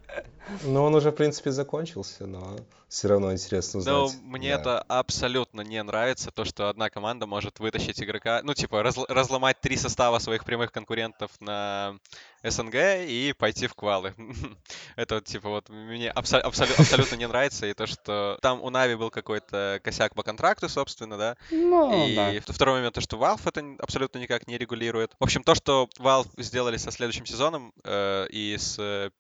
Ну, 0.63 0.83
он 0.83 0.93
уже, 0.93 1.11
в 1.11 1.15
принципе, 1.15 1.51
закончился, 1.51 2.27
но 2.27 2.57
все 2.87 3.07
равно 3.07 3.33
интересно 3.33 3.81
ну, 3.83 4.03
узнать. 4.03 4.21
Ну, 4.21 4.29
мне 4.29 4.49
да. 4.49 4.59
это 4.59 4.81
абсолютно 4.83 5.61
не 5.61 5.81
нравится, 5.81 6.29
то, 6.31 6.45
что 6.45 6.69
одна 6.69 6.89
команда 6.89 7.25
может 7.25 7.59
вытащить 7.59 8.01
игрока, 8.03 8.41
ну, 8.43 8.53
типа, 8.53 8.83
раз, 8.83 8.97
разломать 9.09 9.59
три 9.59 9.77
состава 9.77 10.19
своих 10.19 10.45
прямых 10.45 10.71
конкурентов 10.71 11.31
на 11.39 11.97
СНГ 12.43 12.75
и 13.07 13.33
пойти 13.37 13.67
в 13.67 13.75
квалы. 13.75 14.13
это 14.95 15.15
вот, 15.15 15.25
типа, 15.25 15.49
вот 15.49 15.69
мне 15.69 16.09
абсо- 16.09 16.41
абсолю- 16.41 16.79
абсолютно 16.79 17.15
не 17.15 17.27
нравится, 17.27 17.67
и 17.67 17.73
то, 17.73 17.87
что 17.87 18.37
там 18.41 18.61
у 18.61 18.69
Нави 18.69 18.95
был 18.95 19.09
какой-то 19.09 19.79
косяк 19.83 20.15
по 20.15 20.23
контракту, 20.23 20.69
собственно, 20.69 21.17
да. 21.17 21.37
Ну, 21.51 22.07
и 22.07 22.15
да. 22.15 22.53
второй 22.53 22.75
момент, 22.75 22.95
то, 22.95 23.01
что 23.01 23.17
Valve 23.17 23.41
это 23.45 23.63
абсолютно 23.79 24.19
никак 24.19 24.47
не 24.47 24.57
регулирует. 24.57 25.13
В 25.19 25.23
общем, 25.23 25.43
то, 25.43 25.55
что 25.55 25.89
Valve 25.99 26.29
сделали 26.37 26.77
со 26.77 26.91
следующим 26.91 27.25
сезоном 27.25 27.73
э, 27.83 28.27
и 28.29 28.57
с 28.57 28.77
э, 28.79 29.11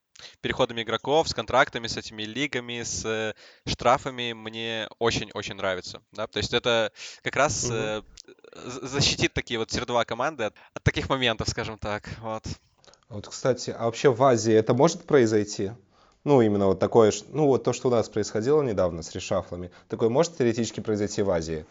переходами 0.41 0.81
игроков, 0.81 1.27
с 1.29 1.33
контрактами, 1.33 1.87
с 1.87 1.97
этими 1.97 2.23
лигами, 2.23 2.83
с 2.83 3.05
э, 3.05 3.33
штрафами 3.69 4.33
мне 4.33 4.87
очень-очень 4.99 5.55
нравится. 5.55 6.01
Да? 6.11 6.27
То 6.27 6.37
есть 6.37 6.53
это 6.53 6.91
как 7.23 7.35
раз 7.35 7.69
э, 7.71 8.01
защитит 8.53 9.33
такие 9.33 9.59
вот 9.59 9.69
тир-2 9.69 10.05
команды 10.05 10.45
от, 10.45 10.55
от 10.73 10.83
таких 10.83 11.09
моментов, 11.09 11.49
скажем 11.49 11.77
так. 11.77 12.09
Вот. 12.19 12.43
Вот, 13.11 13.27
кстати, 13.27 13.75
а 13.77 13.85
вообще 13.85 14.09
в 14.09 14.23
Азии 14.23 14.53
это 14.53 14.73
может 14.73 15.03
произойти? 15.03 15.73
Ну, 16.23 16.41
именно 16.41 16.67
вот 16.67 16.79
такое, 16.79 17.11
ну, 17.29 17.47
вот 17.47 17.63
то, 17.65 17.73
что 17.73 17.89
у 17.89 17.91
нас 17.91 18.07
происходило 18.07 18.61
недавно 18.61 19.03
с 19.03 19.13
решафлами, 19.13 19.69
такое 19.89 20.07
может 20.07 20.37
теоретически 20.37 20.79
произойти 20.79 21.21
в 21.21 21.29
Азии? 21.29 21.65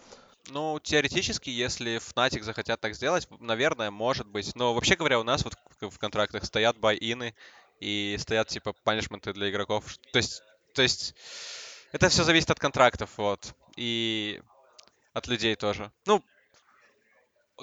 Ну, 0.50 0.78
теоретически, 0.80 1.48
если 1.48 1.96
Fnatic 1.96 2.42
захотят 2.42 2.80
так 2.80 2.94
сделать, 2.94 3.26
наверное, 3.38 3.90
может 3.90 4.26
быть. 4.26 4.54
Но 4.54 4.74
вообще 4.74 4.96
говоря, 4.96 5.18
у 5.18 5.22
нас 5.22 5.44
вот 5.44 5.54
в 5.80 5.98
контрактах 5.98 6.44
стоят 6.44 6.76
бай-ины 6.78 7.34
и 7.78 8.16
стоят 8.18 8.48
типа 8.48 8.74
панишменты 8.84 9.32
для 9.32 9.50
игроков. 9.50 9.84
То 10.12 10.18
есть, 10.18 10.42
то 10.74 10.82
есть 10.82 11.14
это 11.92 12.10
все 12.10 12.24
зависит 12.24 12.50
от 12.50 12.58
контрактов, 12.58 13.10
вот. 13.16 13.54
И 13.76 14.42
от 15.14 15.26
людей 15.26 15.54
тоже. 15.56 15.90
Ну, 16.04 16.22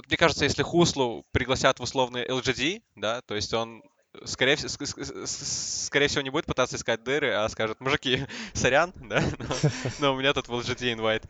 мне 0.08 0.18
кажется, 0.18 0.46
если 0.46 0.64
Хуслу 0.64 1.26
пригласят 1.32 1.80
в 1.80 1.84
условный 1.84 2.26
LGD, 2.26 2.82
да, 2.96 3.22
то 3.22 3.36
есть 3.36 3.54
он 3.54 3.84
скорее, 4.26 4.58
скорее 4.58 6.08
всего 6.08 6.22
не 6.22 6.30
будет 6.30 6.46
пытаться 6.46 6.76
искать 6.76 7.04
дыры, 7.04 7.34
а 7.34 7.48
скажет, 7.50 7.80
мужики, 7.80 8.26
сорян, 8.54 8.94
да, 9.10 9.22
но, 9.40 9.70
но 10.00 10.14
у 10.14 10.20
меня 10.20 10.34
тут 10.34 10.48
в 10.48 10.54
LGD 10.54 10.94
инвайт. 10.94 11.24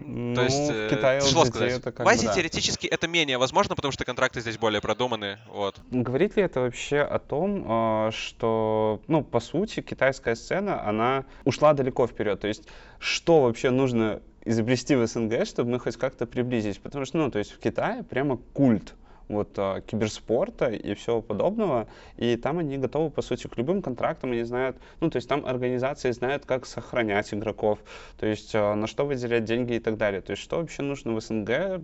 Ну, 0.00 0.34
То 0.36 0.42
есть, 0.42 0.70
в 0.70 0.88
Китае 0.90 1.20
тяжело 1.20 1.44
сказать. 1.44 1.72
Это 1.72 1.90
как 1.90 2.06
в 2.06 2.08
Азии 2.08 2.26
да. 2.26 2.34
теоретически 2.34 2.86
это 2.86 3.08
менее 3.08 3.36
возможно, 3.36 3.74
потому 3.74 3.90
что 3.90 4.04
контракты 4.04 4.40
здесь 4.40 4.56
более 4.56 4.80
продуманы. 4.80 5.38
Вот. 5.48 5.80
Говорит 5.90 6.36
ли 6.36 6.44
это 6.44 6.60
вообще 6.60 7.00
о 7.00 7.18
том, 7.18 7.64
а, 7.66 8.10
что, 8.12 9.02
ну, 9.08 9.24
по 9.24 9.40
сути, 9.40 9.80
китайская 9.82 10.36
сцена, 10.36 10.86
она 10.86 11.24
ушла 11.44 11.74
далеко 11.74 12.06
вперед? 12.06 12.38
То 12.38 12.46
есть, 12.46 12.68
что 13.00 13.42
вообще 13.42 13.70
нужно 13.70 14.22
изобрести 14.44 14.94
в 14.96 15.06
СНГ, 15.06 15.46
чтобы 15.46 15.72
мы 15.72 15.78
хоть 15.78 15.96
как-то 15.96 16.26
приблизились? 16.26 16.78
Потому 16.78 17.04
что, 17.04 17.18
ну, 17.18 17.30
то 17.30 17.38
есть 17.38 17.52
в 17.52 17.58
Китае 17.58 18.02
прямо 18.02 18.38
культ 18.52 18.94
вот 19.28 19.50
а, 19.58 19.80
киберспорта 19.82 20.70
и 20.70 20.94
всего 20.94 21.20
подобного, 21.22 21.86
и 22.16 22.36
там 22.36 22.58
они 22.58 22.78
готовы, 22.78 23.10
по 23.10 23.22
сути, 23.22 23.46
к 23.46 23.56
любым 23.56 23.82
контрактам, 23.82 24.32
они 24.32 24.42
знают, 24.42 24.76
ну, 25.00 25.10
то 25.10 25.16
есть 25.16 25.28
там 25.28 25.46
организации 25.46 26.10
знают, 26.10 26.46
как 26.46 26.66
сохранять 26.66 27.32
игроков, 27.32 27.78
то 28.18 28.26
есть 28.26 28.54
а, 28.54 28.74
на 28.74 28.86
что 28.86 29.04
выделять 29.04 29.44
деньги 29.44 29.74
и 29.74 29.78
так 29.78 29.96
далее, 29.96 30.20
то 30.20 30.32
есть 30.32 30.42
что 30.42 30.56
вообще 30.56 30.82
нужно 30.82 31.12
в 31.12 31.20
СНГ, 31.20 31.82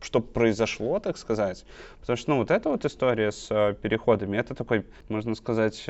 что, 0.00 0.20
произошло, 0.20 1.00
так 1.00 1.16
сказать, 1.18 1.64
потому 2.00 2.16
что, 2.16 2.30
ну, 2.30 2.36
вот 2.38 2.50
эта 2.50 2.68
вот 2.68 2.84
история 2.84 3.32
с 3.32 3.48
а, 3.50 3.72
переходами, 3.74 4.36
это 4.36 4.54
такой, 4.54 4.84
можно 5.08 5.34
сказать, 5.34 5.84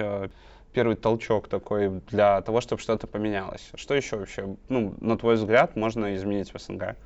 первый 0.76 0.96
толчок 0.96 1.48
такой 1.48 1.88
для 2.10 2.42
того, 2.42 2.60
чтобы 2.60 2.82
что-то 2.82 3.06
поменялось. 3.06 3.70
Что 3.76 3.94
еще 3.94 4.16
вообще, 4.16 4.56
ну, 4.68 4.94
на 5.00 5.16
твой 5.16 5.36
взгляд, 5.36 5.74
можно 5.74 6.14
изменить 6.14 6.52
в 6.52 6.58
СНГ? 6.58 6.96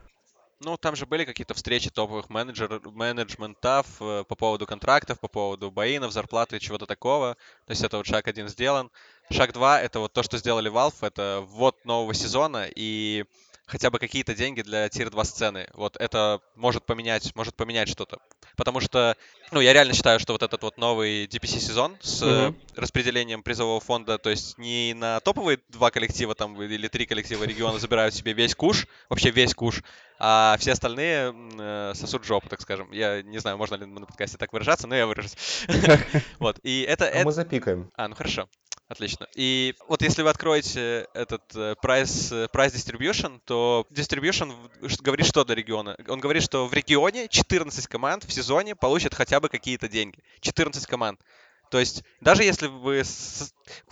Ну, 0.58 0.76
там 0.76 0.96
же 0.96 1.06
были 1.06 1.24
какие-то 1.24 1.54
встречи 1.54 1.88
топовых 1.88 2.30
менеджер, 2.30 2.80
менеджментов 2.84 3.86
э, 4.00 4.24
по 4.28 4.34
поводу 4.34 4.66
контрактов, 4.66 5.20
по 5.20 5.28
поводу 5.28 5.70
боинов, 5.70 6.10
зарплаты, 6.10 6.58
чего-то 6.58 6.86
такого. 6.86 7.36
То 7.66 7.70
есть 7.70 7.84
это 7.84 7.96
вот 7.98 8.06
шаг 8.06 8.26
один 8.26 8.48
сделан. 8.48 8.90
Шаг 9.30 9.52
два— 9.52 9.80
это 9.82 10.00
вот 10.00 10.12
то, 10.12 10.24
что 10.24 10.36
сделали 10.38 10.68
Valve, 10.68 11.06
это 11.06 11.44
ввод 11.46 11.76
нового 11.84 12.12
сезона 12.12 12.66
и 12.74 13.24
хотя 13.70 13.90
бы 13.90 14.00
какие-то 14.00 14.34
деньги 14.34 14.62
для 14.62 14.88
тир-2 14.88 15.24
сцены. 15.24 15.68
Вот 15.74 15.96
это 15.96 16.40
может 16.56 16.84
поменять, 16.84 17.34
может 17.36 17.54
поменять 17.54 17.88
что-то. 17.88 18.18
Потому 18.56 18.80
что, 18.80 19.16
ну, 19.52 19.60
я 19.60 19.72
реально 19.72 19.94
считаю, 19.94 20.18
что 20.18 20.32
вот 20.32 20.42
этот 20.42 20.62
вот 20.62 20.76
новый 20.76 21.26
DPC-сезон 21.26 21.96
с 22.00 22.22
mm-hmm. 22.22 22.54
распределением 22.74 23.44
призового 23.44 23.78
фонда, 23.78 24.18
то 24.18 24.28
есть 24.28 24.58
не 24.58 24.92
на 24.94 25.20
топовые 25.20 25.60
два 25.68 25.92
коллектива 25.92 26.34
там 26.34 26.60
или 26.60 26.88
три 26.88 27.06
коллектива 27.06 27.44
региона 27.44 27.78
забирают 27.78 28.12
себе 28.12 28.32
весь 28.32 28.56
куш, 28.56 28.88
вообще 29.08 29.30
весь 29.30 29.54
куш, 29.54 29.82
а 30.22 30.56
все 30.58 30.72
остальные 30.72 31.34
э, 31.58 31.92
сосут 31.94 32.24
жопу, 32.24 32.48
так 32.48 32.60
скажем. 32.60 32.92
Я 32.92 33.22
не 33.22 33.38
знаю, 33.38 33.56
можно 33.56 33.76
ли 33.76 33.86
на 33.86 34.04
подкасте 34.04 34.36
так 34.36 34.52
выражаться, 34.52 34.86
но 34.86 34.94
я 34.94 35.06
выражусь. 35.06 35.34
Вот, 36.38 36.58
и 36.62 36.82
это... 36.82 37.10
А 37.12 37.24
мы 37.24 37.32
запикаем. 37.32 37.90
А, 37.96 38.06
ну 38.08 38.14
хорошо. 38.14 38.48
Отлично. 38.90 39.28
И 39.36 39.74
вот 39.86 40.02
если 40.02 40.22
вы 40.22 40.30
откроете 40.30 41.06
этот 41.14 41.42
э, 41.54 41.74
price, 41.82 42.34
э, 42.34 42.48
price 42.52 42.74
distribution, 42.74 43.40
то 43.44 43.86
distribution 43.90 44.52
говорит 45.00 45.26
что 45.26 45.44
для 45.44 45.54
региона? 45.54 45.96
Он 46.08 46.18
говорит, 46.18 46.42
что 46.42 46.66
в 46.66 46.74
регионе 46.74 47.28
14 47.28 47.86
команд 47.86 48.24
в 48.24 48.32
сезоне 48.32 48.74
получат 48.74 49.14
хотя 49.14 49.38
бы 49.38 49.48
какие-то 49.48 49.88
деньги. 49.88 50.18
14 50.40 50.86
команд. 50.86 51.20
То 51.70 51.78
есть, 51.78 52.02
даже 52.20 52.42
если 52.42 52.66
вы... 52.66 53.02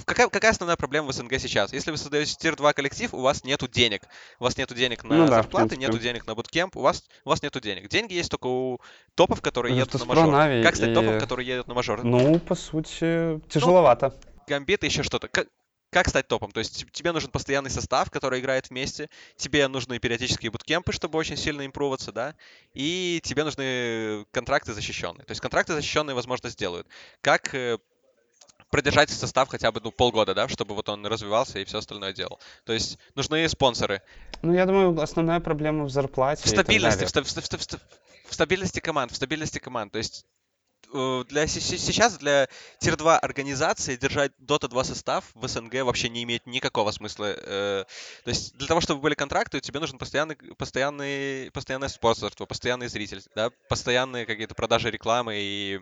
Какая, 0.04 0.28
какая 0.28 0.50
основная 0.50 0.76
проблема 0.76 1.06
в 1.06 1.12
СНГ 1.12 1.38
сейчас? 1.38 1.72
Если 1.72 1.92
вы 1.92 1.96
создаете 1.96 2.34
тир-2 2.34 2.72
коллектив, 2.74 3.14
у 3.14 3.20
вас 3.20 3.44
нету 3.44 3.68
денег. 3.68 4.02
У 4.40 4.44
вас 4.44 4.56
нету 4.56 4.74
денег 4.74 5.04
на 5.04 5.16
ну, 5.16 5.26
зарплаты, 5.28 5.70
да, 5.70 5.76
нету 5.76 5.98
денег 5.98 6.26
на 6.26 6.34
буткемп, 6.34 6.76
у 6.76 6.80
вас, 6.80 7.04
у 7.24 7.28
вас 7.30 7.40
нету 7.40 7.60
денег. 7.60 7.88
Деньги 7.88 8.14
есть 8.14 8.32
только 8.32 8.48
у 8.48 8.80
топов, 9.14 9.40
которые 9.40 9.74
ну, 9.74 9.80
едут 9.80 10.00
на 10.00 10.06
мажор. 10.06 10.26
Нави 10.26 10.62
как 10.64 10.74
стать 10.74 10.90
и... 10.90 10.94
топом, 10.94 11.20
который 11.20 11.46
едет 11.46 11.68
на 11.68 11.74
мажор? 11.74 12.02
Ну, 12.02 12.40
по 12.40 12.56
сути, 12.56 13.40
тяжеловато. 13.48 14.12
Ну, 14.12 14.32
гамбит 14.48 14.82
и 14.82 14.86
еще 14.86 15.04
что-то. 15.04 15.28
Как, 15.28 15.46
как 15.90 16.08
стать 16.08 16.28
топом? 16.28 16.52
То 16.52 16.60
есть 16.60 16.90
тебе 16.92 17.12
нужен 17.12 17.30
постоянный 17.30 17.70
состав, 17.70 18.10
который 18.10 18.40
играет 18.40 18.70
вместе, 18.70 19.08
тебе 19.36 19.66
нужны 19.68 19.98
периодические 19.98 20.50
буткемпы, 20.50 20.92
чтобы 20.92 21.18
очень 21.18 21.36
сильно 21.36 21.64
импроваться, 21.64 22.12
да, 22.12 22.34
и 22.74 23.20
тебе 23.24 23.44
нужны 23.44 24.26
контракты 24.30 24.74
защищенные. 24.74 25.24
То 25.24 25.30
есть 25.30 25.40
контракты 25.40 25.74
защищенные, 25.74 26.14
возможно, 26.14 26.50
сделают. 26.50 26.86
Как 27.22 27.54
э, 27.54 27.78
продержать 28.70 29.10
состав 29.10 29.48
хотя 29.48 29.72
бы 29.72 29.80
ну, 29.82 29.90
полгода, 29.90 30.34
да, 30.34 30.48
чтобы 30.48 30.74
вот 30.74 30.88
он 30.88 31.06
развивался 31.06 31.58
и 31.58 31.64
все 31.64 31.78
остальное 31.78 32.12
делал. 32.12 32.38
То 32.64 32.72
есть 32.72 32.98
нужны 33.14 33.48
спонсоры. 33.48 34.02
Ну, 34.42 34.52
я 34.52 34.66
думаю, 34.66 35.00
основная 35.00 35.40
проблема 35.40 35.84
в 35.84 35.90
зарплате. 35.90 36.42
В 36.44 36.48
стабильности, 36.48 37.04
в, 37.04 37.12
в, 37.12 37.26
в, 37.26 37.36
в, 37.36 37.80
в 38.28 38.34
стабильности 38.34 38.80
команд, 38.80 39.12
в 39.12 39.16
стабильности 39.16 39.58
команд. 39.58 39.92
То 39.92 39.98
есть 39.98 40.26
для 40.92 41.46
сейчас 41.46 42.18
для 42.18 42.48
Тир-2 42.80 43.18
организации 43.18 43.96
держать 43.96 44.32
Dota 44.40 44.68
2 44.68 44.84
состав 44.84 45.24
в 45.34 45.46
СНГ 45.46 45.82
вообще 45.82 46.08
не 46.08 46.22
имеет 46.24 46.46
никакого 46.46 46.90
смысла. 46.90 47.26
Э, 47.36 47.84
то 48.24 48.30
есть 48.30 48.56
для 48.56 48.66
того, 48.66 48.80
чтобы 48.80 49.00
были 49.00 49.14
контракты, 49.14 49.60
тебе 49.60 49.80
нужен 49.80 49.98
постоянный, 49.98 50.36
постоянный, 50.56 51.50
постоянное 51.50 51.88
спонсорство, 51.88 52.46
постоянный 52.46 52.88
зритель, 52.88 53.22
да, 53.34 53.50
постоянные 53.68 54.26
какие-то 54.26 54.54
продажи 54.54 54.90
рекламы 54.90 55.34
и 55.36 55.80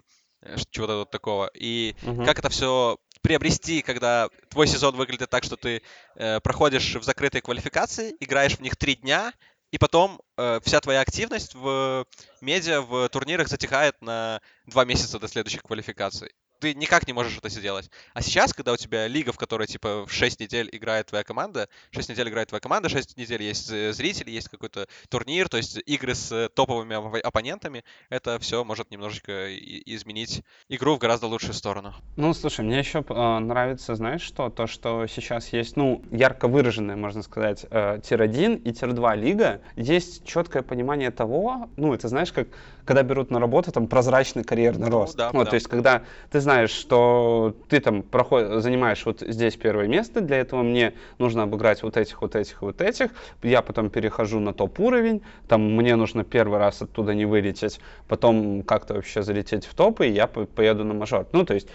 чего-то 0.71 0.99
вот 0.99 1.11
такого. 1.11 1.51
И 1.55 1.95
угу. 2.03 2.25
как 2.25 2.39
это 2.39 2.49
все 2.49 2.99
приобрести, 3.23 3.83
когда 3.83 4.29
твой 4.51 4.67
сезон 4.67 4.95
выглядит 4.95 5.31
так, 5.31 5.45
что 5.45 5.57
ты 5.57 5.83
э, 6.15 6.41
проходишь 6.41 6.95
в 6.95 7.03
закрытой 7.03 7.41
квалификации, 7.41 8.15
играешь 8.21 8.57
в 8.57 8.61
них 8.61 8.77
три 8.77 8.95
дня, 8.95 9.33
и 9.71 9.79
потом 9.79 10.21
э, 10.37 10.61
вся 10.65 10.81
твоя 10.81 11.01
активность 11.01 11.55
в 11.55 12.07
медиа, 12.41 12.81
в 12.81 13.09
турнирах 13.09 13.49
затихает 13.49 14.01
на 14.01 14.41
два 14.67 14.85
месяца 14.85 15.19
до 15.19 15.29
следующих 15.29 15.63
квалификаций 15.63 16.33
ты 16.67 16.75
никак 16.75 17.07
не 17.07 17.13
можешь 17.13 17.39
это 17.39 17.49
сделать. 17.49 17.91
А 18.13 18.23
сейчас, 18.23 18.53
когда 18.53 18.73
у 18.73 18.77
тебя 18.77 19.07
лига, 19.07 19.31
в 19.31 19.39
которой, 19.39 19.69
типа, 19.69 20.05
в 20.05 20.13
6 20.13 20.41
недель 20.41 20.69
играет 20.73 21.07
твоя 21.07 21.23
команда, 21.23 21.69
6 21.93 22.09
недель 22.09 22.29
играет 22.29 22.49
твоя 22.49 22.61
команда, 22.61 22.89
6 22.89 23.17
недель 23.17 23.43
есть 23.43 23.71
э, 23.71 23.93
зрители, 23.93 24.31
есть 24.31 24.49
какой-то 24.49 24.89
турнир, 25.09 25.49
то 25.49 25.59
есть 25.59 25.79
игры 25.87 26.17
с 26.17 26.33
э, 26.33 26.49
топовыми 26.49 27.21
оппонентами, 27.25 27.85
это 28.11 28.41
все 28.41 28.65
может 28.65 28.91
немножечко 28.91 29.57
изменить 29.57 30.43
игру 30.69 30.97
в 30.97 30.99
гораздо 30.99 31.29
лучшую 31.29 31.55
сторону. 31.55 31.95
Ну, 32.17 32.35
слушай, 32.35 32.65
мне 32.65 32.79
еще 32.79 33.05
э, 33.09 33.39
нравится, 33.39 33.95
знаешь 33.95 34.23
что? 34.23 34.51
То, 34.51 34.67
что 34.67 35.07
сейчас 35.07 35.53
есть, 35.53 35.77
ну, 35.77 36.03
ярко 36.11 36.49
выраженная, 36.49 36.97
можно 36.97 37.23
сказать, 37.23 37.65
э, 37.71 38.01
tier-1 38.03 38.63
и 38.63 38.73
tier-2 38.73 39.17
лига. 39.17 39.61
Есть 39.77 40.27
четкое 40.27 40.63
понимание 40.63 41.13
того, 41.13 41.69
ну, 41.77 41.95
это 41.95 42.09
знаешь, 42.09 42.33
как 42.33 42.49
когда 42.87 43.03
берут 43.03 43.31
на 43.31 43.41
работу 43.41 43.73
там 43.73 43.89
прозрачный 43.89 44.45
карьерный 44.45 44.89
ну, 44.89 45.01
рост. 45.01 45.17
Да, 45.17 45.31
вот, 45.33 45.45
да. 45.45 45.51
То 45.51 45.57
есть, 45.57 45.67
когда 45.67 46.03
ты 46.31 46.41
знаешь, 46.41 46.56
что 46.67 47.55
ты 47.69 47.81
там 47.81 48.03
проход... 48.03 48.63
занимаешь 48.63 49.05
вот 49.05 49.21
здесь 49.21 49.57
первое 49.57 49.87
место, 49.87 50.21
для 50.21 50.39
этого 50.39 50.63
мне 50.63 50.95
нужно 51.19 51.43
обыграть 51.43 51.83
вот 51.83 51.97
этих, 51.97 52.23
вот 52.23 52.35
этих, 52.35 52.63
вот 52.63 52.81
этих, 52.81 53.11
я 53.43 53.63
потом 53.63 53.91
перехожу 53.91 54.41
на 54.41 54.53
топ-уровень, 54.53 55.23
там 55.49 55.77
мне 55.77 55.97
нужно 55.97 56.25
первый 56.25 56.59
раз 56.59 56.83
оттуда 56.83 57.15
не 57.15 57.27
вылететь, 57.27 57.81
потом 58.09 58.63
как-то 58.63 58.95
вообще 58.95 59.23
залететь 59.23 59.67
в 59.67 59.75
топ, 59.75 60.01
и 60.01 60.09
я 60.09 60.27
поеду 60.27 60.85
на 60.85 60.95
мажор. 60.95 61.27
Ну, 61.33 61.45
то 61.45 61.55
есть, 61.55 61.69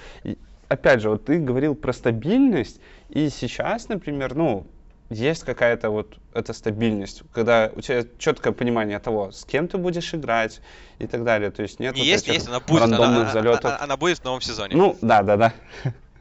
опять 0.68 1.02
же, 1.02 1.10
вот 1.10 1.26
ты 1.26 1.38
говорил 1.38 1.76
про 1.76 1.94
стабильность, 1.94 2.82
и 3.10 3.30
сейчас, 3.30 3.90
например, 3.90 4.36
ну, 4.36 4.66
есть 5.12 5.44
какая-то 5.44 5.90
вот 5.90 6.18
эта 6.34 6.54
стабильность, 6.54 7.24
когда 7.34 7.70
у 7.76 7.82
тебя 7.82 8.06
четкое 8.18 8.54
понимание 8.54 8.98
того, 9.00 9.32
с 9.32 9.44
кем 9.44 9.68
ты 9.68 9.78
будешь 9.78 10.14
играть 10.14 10.62
и 11.00 11.08
так 11.08 11.24
далее. 11.26 11.52
То 11.52 11.62
есть 11.62 11.80
нет 11.80 11.96
не 11.96 12.02
вот 12.02 12.08
есть, 12.08 12.28
есть, 12.28 12.48
она 12.48 12.62
будет, 12.62 12.82
рандомных 12.82 13.24
она, 13.24 13.32
залетов. 13.32 13.66
Она, 13.66 13.80
она 13.82 13.98
будет 13.98 14.20
в 14.20 14.24
новом 14.24 14.42
сезоне. 14.42 14.76
Ну, 14.76 14.98
да, 15.02 15.22
да, 15.22 15.36
да. 15.36 15.54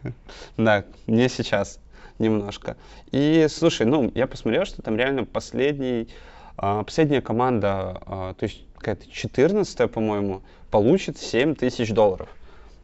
да, 0.57 0.85
не 1.07 1.29
сейчас 1.29 1.79
немножко. 2.19 2.77
И 3.13 3.47
слушай, 3.49 3.87
ну, 3.87 4.11
я 4.15 4.27
посмотрел, 4.27 4.65
что 4.65 4.83
там 4.83 4.97
реально 4.97 5.25
последний, 5.25 6.09
а, 6.57 6.83
последняя 6.83 7.21
команда, 7.21 8.03
а, 8.05 8.35
то 8.35 8.45
есть 8.45 8.65
какая-то 8.77 9.09
14 9.09 9.91
по-моему, 9.91 10.43
получит 10.71 11.17
7 11.17 11.55
тысяч 11.55 11.91
долларов. 11.93 12.29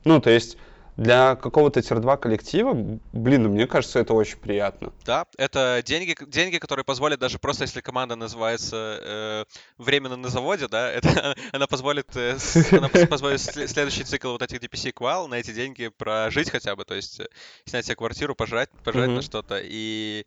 Ну, 0.04 0.20
то 0.20 0.30
есть 0.30 0.56
для 0.96 1.36
какого-то 1.36 1.82
тир-2 1.82 2.16
коллектива, 2.16 2.72
блин, 3.12 3.42
ну, 3.42 3.48
мне 3.50 3.66
кажется, 3.66 3.98
это 3.98 4.14
очень 4.14 4.38
приятно. 4.38 4.92
Да, 5.04 5.26
это 5.36 5.82
деньги, 5.84 6.16
деньги, 6.26 6.56
которые 6.58 6.84
позволят 6.84 7.20
даже 7.20 7.38
просто, 7.38 7.64
если 7.64 7.80
команда 7.80 8.16
называется 8.16 8.98
э, 9.02 9.44
временно 9.76 10.16
на 10.16 10.28
заводе, 10.28 10.68
да, 10.68 10.90
это 10.90 11.36
она 11.52 11.66
позволит, 11.66 12.16
э, 12.16 12.38
она 12.72 12.88
позволит 12.88 13.40
следующий 13.40 14.04
цикл 14.04 14.32
вот 14.32 14.42
этих 14.42 14.60
DPC 14.60 14.92
квал 14.92 15.28
на 15.28 15.34
эти 15.34 15.52
деньги 15.52 15.88
прожить 15.88 16.50
хотя 16.50 16.74
бы, 16.74 16.84
то 16.84 16.94
есть 16.94 17.20
э, 17.20 17.28
снять 17.66 17.84
себе 17.84 17.96
квартиру, 17.96 18.34
пожрать, 18.34 18.70
пожрать 18.82 19.10
mm-hmm. 19.10 19.16
на 19.16 19.22
что-то 19.22 19.60
и 19.62 20.24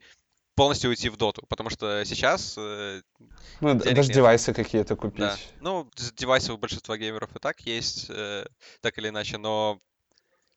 полностью 0.53 0.89
уйти 0.89 1.09
в 1.09 1.17
доту, 1.17 1.45
потому 1.47 1.69
что 1.69 2.03
сейчас... 2.05 2.55
Э, 2.57 3.01
ну, 3.61 3.73
даже 3.73 3.95
нет. 3.95 4.11
девайсы 4.11 4.53
какие-то 4.53 4.95
купить. 4.95 5.19
Да. 5.19 5.35
Ну, 5.61 5.89
девайсы 6.15 6.53
у 6.53 6.57
большинства 6.57 6.97
геймеров 6.97 7.35
и 7.35 7.39
так 7.39 7.61
есть, 7.61 8.07
э, 8.09 8.45
так 8.81 8.97
или 8.97 9.07
иначе, 9.07 9.37
но 9.37 9.79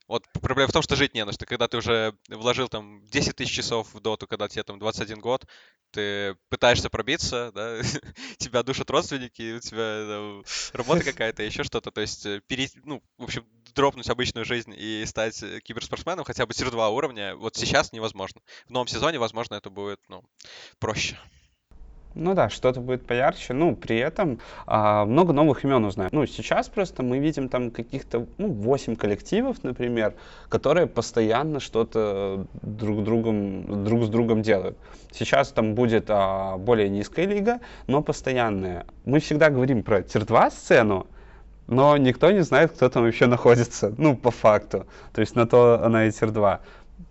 вот 0.08 0.24
проблема 0.40 0.68
в 0.68 0.72
том, 0.72 0.82
что 0.82 0.96
жить 0.96 1.14
не 1.14 1.24
на 1.24 1.32
что. 1.32 1.46
Когда 1.46 1.68
ты 1.68 1.76
уже 1.76 2.14
вложил 2.28 2.68
там 2.68 3.04
10 3.06 3.36
тысяч 3.36 3.52
часов 3.54 3.94
в 3.94 4.00
доту, 4.00 4.26
когда 4.26 4.48
тебе 4.48 4.62
там 4.62 4.78
21 4.78 5.20
год, 5.20 5.46
ты 5.90 6.36
пытаешься 6.48 6.90
пробиться, 6.90 7.52
да, 7.54 7.80
тебя 8.38 8.62
душат 8.62 8.90
родственники, 8.90 9.54
у 9.56 9.60
тебя 9.60 10.06
там, 10.06 10.44
работа 10.72 11.04
какая-то, 11.04 11.42
еще 11.42 11.64
что-то. 11.64 11.90
То 11.90 12.00
есть, 12.00 12.26
э, 12.26 12.40
пере... 12.46 12.68
ну, 12.84 13.02
в 13.18 13.24
общем, 13.24 13.46
дропнуть 13.74 14.08
обычную 14.08 14.44
жизнь 14.44 14.74
и 14.76 15.04
стать 15.06 15.42
э, 15.42 15.60
киберспортсменом 15.60 16.24
хотя 16.24 16.46
бы 16.46 16.54
тир-2 16.54 16.90
уровня, 16.90 17.36
вот 17.36 17.56
сейчас 17.56 17.92
невозможно. 17.92 18.40
В 18.66 18.70
новом 18.70 18.88
сезоне, 18.88 19.18
возможно, 19.18 19.54
это 19.54 19.70
будет, 19.70 20.00
ну, 20.08 20.24
проще. 20.78 21.18
Ну 22.14 22.34
да, 22.34 22.48
что-то 22.48 22.80
будет 22.80 23.06
поярче. 23.06 23.54
Ну, 23.54 23.74
при 23.74 23.96
этом 23.96 24.38
а, 24.66 25.04
много 25.04 25.32
новых 25.32 25.64
имен 25.64 25.84
узнаем. 25.84 26.10
Ну, 26.12 26.26
сейчас 26.26 26.68
просто 26.68 27.02
мы 27.02 27.18
видим 27.18 27.48
там 27.48 27.70
каких-то, 27.70 28.26
ну, 28.38 28.52
8 28.52 28.96
коллективов, 28.96 29.62
например, 29.64 30.14
которые 30.48 30.86
постоянно 30.86 31.60
что-то 31.60 32.46
друг, 32.62 33.04
другом, 33.04 33.84
друг 33.84 34.04
с 34.04 34.08
другом 34.08 34.42
делают. 34.42 34.76
Сейчас 35.10 35.52
там 35.52 35.74
будет 35.74 36.06
а, 36.08 36.56
более 36.58 36.88
низкая 36.88 37.26
лига, 37.26 37.60
но 37.86 38.02
постоянная. 38.02 38.86
Мы 39.04 39.20
всегда 39.20 39.50
говорим 39.50 39.82
про 39.82 40.02
тир-2 40.02 40.50
сцену, 40.50 41.06
но 41.66 41.96
никто 41.96 42.30
не 42.30 42.40
знает, 42.40 42.72
кто 42.72 42.88
там 42.88 43.04
вообще 43.04 43.26
находится, 43.26 43.94
ну, 43.96 44.16
по 44.16 44.30
факту. 44.30 44.86
То 45.12 45.20
есть 45.20 45.36
на 45.36 45.46
то 45.46 45.80
она 45.82 46.06
и 46.06 46.10
tier-2. 46.10 46.60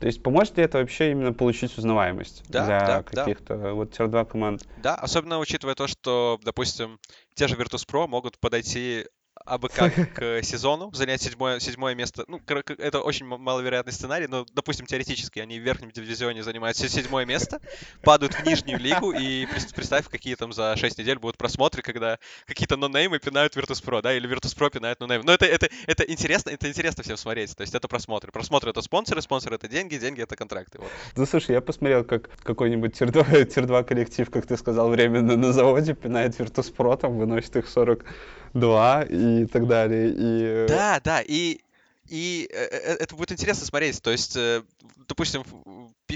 То 0.02 0.08
есть 0.08 0.24
поможет 0.24 0.58
ли 0.58 0.64
это 0.64 0.80
вообще 0.80 1.12
именно 1.12 1.32
получить 1.32 1.78
узнаваемость 1.78 2.44
да, 2.50 2.66
для 2.66 2.80
да, 2.80 3.04
каких-то 3.04 3.56
да. 3.56 3.74
вот 3.74 3.92
tier-2 3.92 4.26
команд? 4.26 4.68
Да, 4.78 4.96
особенно 4.96 5.38
учитывая 5.38 5.76
то, 5.76 5.86
что, 5.86 6.40
допустим, 6.44 7.00
те 7.36 7.48
же 7.48 7.56
Virtus.pro 7.56 8.08
могут 8.08 8.40
подойти 8.40 9.06
абы 9.46 9.70
как 9.70 9.94
к 10.14 10.44
сезону, 10.44 10.92
занять 10.94 11.22
седьмое, 11.22 11.60
седьмое 11.60 11.96
место. 11.96 12.26
Ну, 12.28 12.42
это 12.48 13.02
очень 13.02 13.26
маловероятный 13.26 13.94
сценарий, 13.94 14.28
но, 14.28 14.46
допустим, 14.54 14.86
теоретически 14.86 15.40
они 15.40 15.60
в 15.60 15.64
верхнем 15.64 15.92
дивизионе 15.92 16.44
занимают 16.44 16.78
седьмое 16.78 17.26
место, 17.26 17.60
падают 18.02 18.34
в 18.34 18.46
нижнюю 18.46 18.80
лигу, 18.80 19.12
и 19.12 19.46
представь, 19.76 20.08
какие 20.10 20.36
там 20.36 20.54
за 20.54 20.76
6 20.76 20.98
недель 20.98 21.20
будут 21.20 21.38
просмотры, 21.38 21.82
когда 21.82 22.20
какие-то 22.46 22.78
no-name 22.78 23.14
ы 23.14 23.20
пинают 23.20 23.56
Virtus.pro, 23.56 24.02
да, 24.02 24.14
или 24.14 24.30
Virtus.pro 24.30 24.70
пинают 24.70 25.00
no-name 25.00 25.18
ы. 25.18 25.24
Но 25.26 25.34
это, 25.34 25.46
это, 25.46 25.70
это 25.88 26.04
интересно, 26.04 26.50
это 26.50 26.68
интересно 26.68 27.04
всем 27.04 27.18
смотреть, 27.18 27.56
то 27.56 27.62
есть 27.62 27.76
это 27.76 27.88
просмотры. 27.88 28.32
Просмотры— 28.32 28.70
это 28.72 28.82
спонсоры, 28.82 29.22
спонсоры— 29.22 29.56
это 29.58 29.68
деньги, 29.68 29.98
деньги— 29.98 30.22
это 30.24 30.36
контракты. 30.36 30.80
Вот. 30.80 30.90
Ну, 31.16 31.26
слушай, 31.26 31.52
я 31.52 31.62
посмотрел, 31.62 32.04
как 32.04 32.30
какой-нибудь 32.44 32.98
tier-2, 32.98 33.46
tier-2 33.46 33.84
коллектив, 33.84 34.30
как 34.30 34.46
ты 34.46 34.58
сказал, 34.58 34.90
временно 34.90 35.36
на 35.38 35.54
заводе 35.54 35.94
пинает 35.94 36.40
Virtus.pro, 36.40 36.98
там 36.98 37.18
выносит 37.18 37.56
их 37.56 37.68
40 37.68 38.06
2 38.54 39.04
и 39.04 39.46
так 39.46 39.68
далее. 39.68 40.14
И... 40.16 40.68
Да, 40.68 41.00
да, 41.04 41.22
и, 41.22 41.60
и 42.12 42.48
э, 42.52 42.56
э, 42.56 42.96
это 43.00 43.16
будет 43.16 43.32
интересно 43.32 43.66
смотреть. 43.66 44.02
То 44.02 44.12
есть, 44.12 44.38
допустим, 45.08 45.44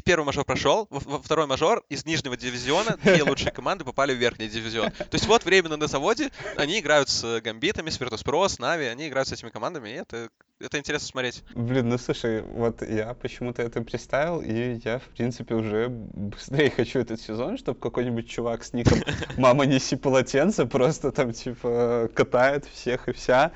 первый 0.05 0.23
мажор 0.23 0.45
прошел, 0.45 0.87
второй 1.23 1.47
мажор 1.47 1.83
из 1.89 2.05
нижнего 2.05 2.37
дивизиона 2.37 2.97
две 3.03 3.23
лучшие 3.23 3.51
команды 3.51 3.83
попали 3.83 4.13
в 4.13 4.17
верхний 4.17 4.47
дивизион. 4.47 4.91
То 4.91 5.13
есть 5.13 5.25
вот 5.25 5.43
временно 5.43 5.77
на 5.77 5.87
заводе 5.87 6.29
они 6.55 6.79
играют 6.79 7.09
с 7.09 7.41
Гамбитами, 7.41 7.89
с 7.89 7.99
Virtus.pro, 7.99 8.47
с 8.47 8.59
Нави, 8.59 8.85
они 8.85 9.07
играют 9.07 9.27
с 9.27 9.31
этими 9.31 9.49
командами, 9.49 9.89
и 9.89 9.93
это, 9.93 10.29
это 10.59 10.77
интересно 10.77 11.07
смотреть. 11.07 11.43
Блин, 11.55 11.89
ну 11.89 11.97
слушай, 11.97 12.41
вот 12.41 12.87
я 12.87 13.13
почему-то 13.15 13.63
это 13.63 13.81
представил, 13.81 14.41
и 14.41 14.79
я, 14.85 14.99
в 14.99 15.07
принципе, 15.15 15.55
уже 15.55 15.87
быстрее 15.89 16.69
хочу 16.75 16.99
этот 16.99 17.19
сезон, 17.19 17.57
чтобы 17.57 17.79
какой-нибудь 17.79 18.29
чувак 18.29 18.63
с 18.63 18.73
ником 18.73 18.99
«Мама, 19.37 19.65
неси 19.65 19.95
полотенце» 19.95 20.67
просто 20.67 21.11
там, 21.11 21.33
типа, 21.33 22.09
катает 22.13 22.65
всех 22.65 23.09
и 23.09 23.11
вся 23.11 23.51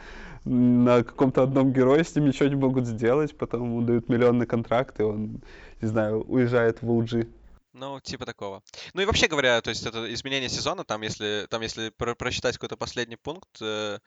на 0.50 1.04
каком-то 1.04 1.44
одном 1.44 1.72
герое 1.72 2.04
с 2.04 2.16
ним 2.16 2.26
ничего 2.28 2.50
не 2.50 2.56
могут 2.56 2.88
сделать, 2.88 3.38
потом 3.38 3.64
ему 3.64 3.82
дают 3.82 4.10
миллионный 4.10 4.48
контракт, 4.48 5.00
и 5.00 5.04
он 5.04 5.42
не 5.82 5.88
знаю, 5.88 6.24
уезжает 6.24 6.82
в 6.82 6.90
LG. 6.90 7.28
Ну, 7.74 8.00
типа 8.00 8.26
такого. 8.26 8.64
Ну 8.94 9.02
и 9.02 9.06
вообще 9.06 9.28
говоря, 9.28 9.62
то 9.62 9.70
есть 9.70 9.86
это 9.86 10.12
изменение 10.14 10.50
сезона, 10.50 10.84
там 10.84 11.02
если, 11.02 11.46
там 11.50 11.62
если 11.62 11.90
про 11.90 12.16
прочитать 12.16 12.56
какой-то 12.56 12.78
последний 12.78 13.16
пункт, 13.16 13.62
э, 13.62 14.00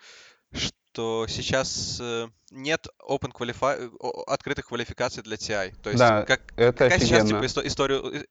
что 0.53 1.27
сейчас 1.29 1.99
э, 2.01 2.29
нет 2.51 2.87
open 3.09 3.33
qualify, 3.33 3.91
открытых 4.27 4.67
квалификаций 4.67 5.23
для 5.23 5.37
TI. 5.37 5.75
То 5.81 5.91
есть 5.91 5.99
да, 6.01 6.25
как, 6.25 6.53
это 6.57 6.73
какая 6.73 6.99
офигенно. 6.99 7.21
сейчас 7.21 7.29
типа, 7.29 7.47
исто 7.47 7.67
историю... 7.67 8.27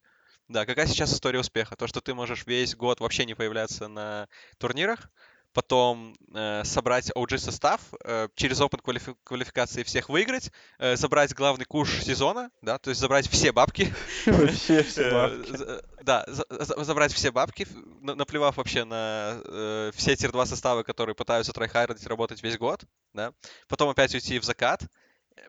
Да, 0.48 0.66
какая 0.66 0.86
сейчас 0.86 1.14
история 1.14 1.40
успеха? 1.40 1.78
То, 1.78 1.88
что 1.88 2.02
ты 2.02 2.14
можешь 2.14 2.46
весь 2.46 2.76
год 2.76 3.00
вообще 3.00 3.24
не 3.24 3.36
появляться 3.36 3.88
на 3.88 4.28
турнирах, 4.58 5.10
потом 5.54 6.16
э, 6.34 6.64
собрать 6.64 7.12
OG 7.12 7.38
состав, 7.38 7.82
э, 8.04 8.28
через 8.36 8.62
опыт 8.62 8.82
квалифи- 8.82 9.16
квалификации 9.24 9.84
всех 9.84 10.10
выиграть, 10.10 10.52
э, 10.80 10.96
забрать 10.96 11.34
главный 11.34 11.66
куш 11.66 12.04
сезона, 12.04 12.50
да, 12.62 12.78
то 12.78 12.90
есть 12.90 13.02
забрать 13.02 13.28
все 13.28 13.52
бабки. 13.52 13.94
Вообще 14.26 14.84
все 14.84 15.02
Э, 15.04 15.12
бабки. 15.12 15.58
за- 15.58 15.84
Да, 16.02 16.26
за- 16.28 16.46
за- 16.50 16.84
забрать 16.84 17.14
все 17.14 17.32
бабки, 17.32 17.68
наплевав 18.02 18.58
вообще 18.58 18.86
на 18.86 19.42
э, 19.46 19.92
все 19.96 20.16
тир-2 20.16 20.46
составы, 20.46 20.84
которые 20.84 21.16
пытаются 21.16 21.54
трайхардить 21.54 22.08
работать 22.08 22.42
весь 22.44 22.58
год, 22.58 22.84
да, 23.14 23.34
потом 23.68 23.90
опять 23.90 24.14
уйти 24.16 24.40
в 24.40 24.44
закат, 24.44 24.82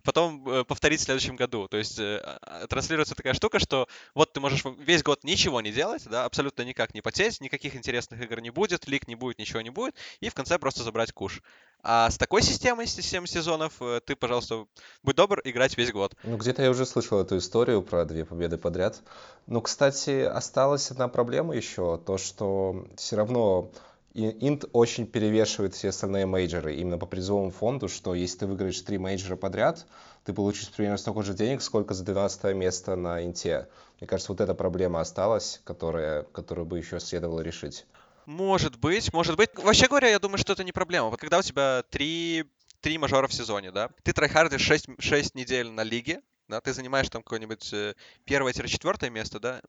потом 0.05 0.49
э, 0.49 0.65
повторить 0.65 1.01
в 1.01 1.05
следующем 1.05 1.37
году. 1.37 1.69
То 1.69 1.77
есть 1.77 1.99
э, 1.99 2.21
а, 2.43 2.67
транслируется 2.67 3.15
такая 3.15 3.35
штука, 3.35 3.59
что 3.59 3.89
вот 4.15 4.33
ты 4.33 4.41
можешь 4.41 4.65
весь 4.79 5.03
год 5.03 5.25
ничего 5.25 5.61
не 5.61 5.73
делать, 5.73 6.05
да, 6.09 6.25
абсолютно 6.25 6.63
никак 6.63 6.95
не 6.95 7.01
потеть, 7.01 7.41
никаких 7.41 7.77
интересных 7.77 8.21
игр 8.23 8.41
не 8.41 8.51
будет, 8.51 8.89
лик 8.89 9.09
не 9.09 9.15
будет, 9.15 9.39
ничего 9.39 9.61
не 9.61 9.71
будет, 9.71 9.95
и 10.21 10.29
в 10.29 10.35
конце 10.35 10.59
просто 10.59 10.83
забрать 10.83 11.13
куш. 11.13 11.43
А 11.85 12.09
с 12.11 12.17
такой 12.17 12.43
системой, 12.43 12.87
с 12.87 12.95
7 12.95 13.27
сезонов, 13.27 13.75
э, 13.81 14.01
ты, 14.05 14.15
пожалуйста, 14.15 14.67
будь 15.03 15.17
добр, 15.17 15.41
играть 15.45 15.77
весь 15.77 15.91
год. 15.91 16.15
Ну, 16.23 16.37
где-то 16.37 16.63
я 16.63 16.71
уже 16.71 16.87
слышал 16.87 17.21
эту 17.21 17.39
историю 17.39 17.83
про 17.83 18.05
две 18.05 18.25
победы 18.25 18.57
подряд. 18.57 19.01
Ну, 19.49 19.61
кстати, 19.61 20.23
осталась 20.23 20.91
одна 20.93 21.09
проблема 21.09 21.57
еще, 21.57 21.99
то, 21.99 22.19
что 22.19 22.87
все 22.97 23.17
равно 23.17 23.73
Инт 24.15 24.67
очень 24.73 25.07
перевешивает 25.07 25.75
все 25.75 25.89
остальные 25.89 26.27
major 26.27 26.67
ы 26.67 26.75
именно 26.75 26.99
по 26.99 27.07
призовому 27.07 27.51
фонду, 27.51 27.89
что 27.89 28.15
если 28.15 28.41
ты 28.41 28.47
выиграешь 28.47 28.81
три 28.83 28.99
major 28.99 29.30
а 29.30 29.37
подряд, 29.37 29.87
ты 30.25 30.35
получишь 30.35 30.71
примерно 30.71 30.99
столько 30.99 31.23
же 31.23 31.33
денег, 31.33 31.63
сколько 31.63 31.95
за 31.95 32.05
12 32.05 32.55
место 32.55 32.95
на 32.95 33.25
Инте. 33.25 33.69
Мне 34.01 34.07
кажется, 34.07 34.33
вот 34.33 34.41
эта 34.43 34.55
проблема 34.55 35.01
осталась, 35.01 35.63
которая, 35.65 36.25
которую 36.25 36.67
бы 36.67 36.79
еще 36.79 37.01
следовало 37.01 37.41
решить. 37.41 37.87
Может 38.27 38.79
быть, 38.79 39.13
может 39.13 39.37
быть. 39.37 39.51
Вообще 39.57 39.89
говоря, 39.89 40.09
я 40.09 40.19
думаю, 40.19 40.39
что 40.39 40.53
это 40.53 40.63
не 40.63 40.73
проблема. 40.73 41.09
Вот 41.09 41.19
когда 41.19 41.39
у 41.39 41.43
тебя 41.43 41.83
три, 41.91 42.45
три 42.81 42.99
мажора 42.99 43.29
в 43.29 43.33
сезоне, 43.33 43.73
да, 43.73 43.91
ты 44.03 44.13
tryhard 44.13 44.43
ишь 44.43 44.61
6, 44.61 44.89
6 44.99 45.35
недель 45.35 45.71
на 45.71 45.85
лиге, 45.85 46.21
да, 46.49 46.61
ты 46.61 46.73
занимаешь 46.75 47.09
там 47.09 47.23
какое-нибудь 47.23 47.73
э, 47.73 47.95
первое-четвертое 48.25 49.09
место, 49.09 49.41
да, 49.41 49.63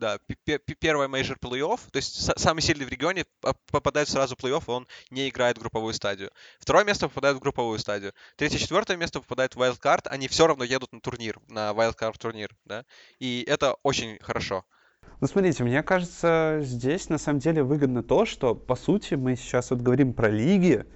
да, 0.00 0.18
первое 0.80 1.06
мейджор 1.06 1.36
плей-офф, 1.40 1.78
то 1.92 1.96
есть 1.98 2.28
са- 2.28 2.38
самый 2.38 2.62
сильный 2.62 2.86
в 2.86 2.88
регионе 2.88 3.26
по- 3.40 3.54
попадает 3.70 4.08
сразу 4.08 4.34
в 4.34 4.38
плей-офф, 4.38 4.64
он 4.66 4.88
не 5.10 5.28
играет 5.28 5.58
в 5.58 5.60
групповую 5.60 5.94
стадию. 5.94 6.30
Второе 6.58 6.84
место 6.84 7.08
попадает 7.08 7.36
в 7.36 7.40
групповую 7.40 7.78
стадию. 7.78 8.12
Третье-четвертое 8.36 8.96
место 8.96 9.20
попадает 9.20 9.54
в 9.54 9.60
wildcard, 9.60 10.08
они 10.08 10.26
все 10.26 10.46
равно 10.46 10.64
едут 10.64 10.92
на 10.92 11.00
турнир, 11.00 11.38
на 11.48 11.70
wildcard 11.70 12.18
турнир, 12.18 12.50
да, 12.64 12.84
и 13.20 13.44
это 13.46 13.76
очень 13.82 14.18
хорошо. 14.20 14.64
Ну, 15.20 15.26
смотрите, 15.26 15.62
мне 15.64 15.82
кажется, 15.82 16.60
здесь 16.62 17.10
на 17.10 17.18
самом 17.18 17.40
деле 17.40 17.62
выгодно 17.62 18.02
то, 18.02 18.24
что, 18.24 18.54
по 18.54 18.74
сути, 18.74 19.14
мы 19.14 19.36
сейчас 19.36 19.70
вот 19.70 19.80
говорим 19.80 20.14
про 20.14 20.30
лиги, 20.30 20.86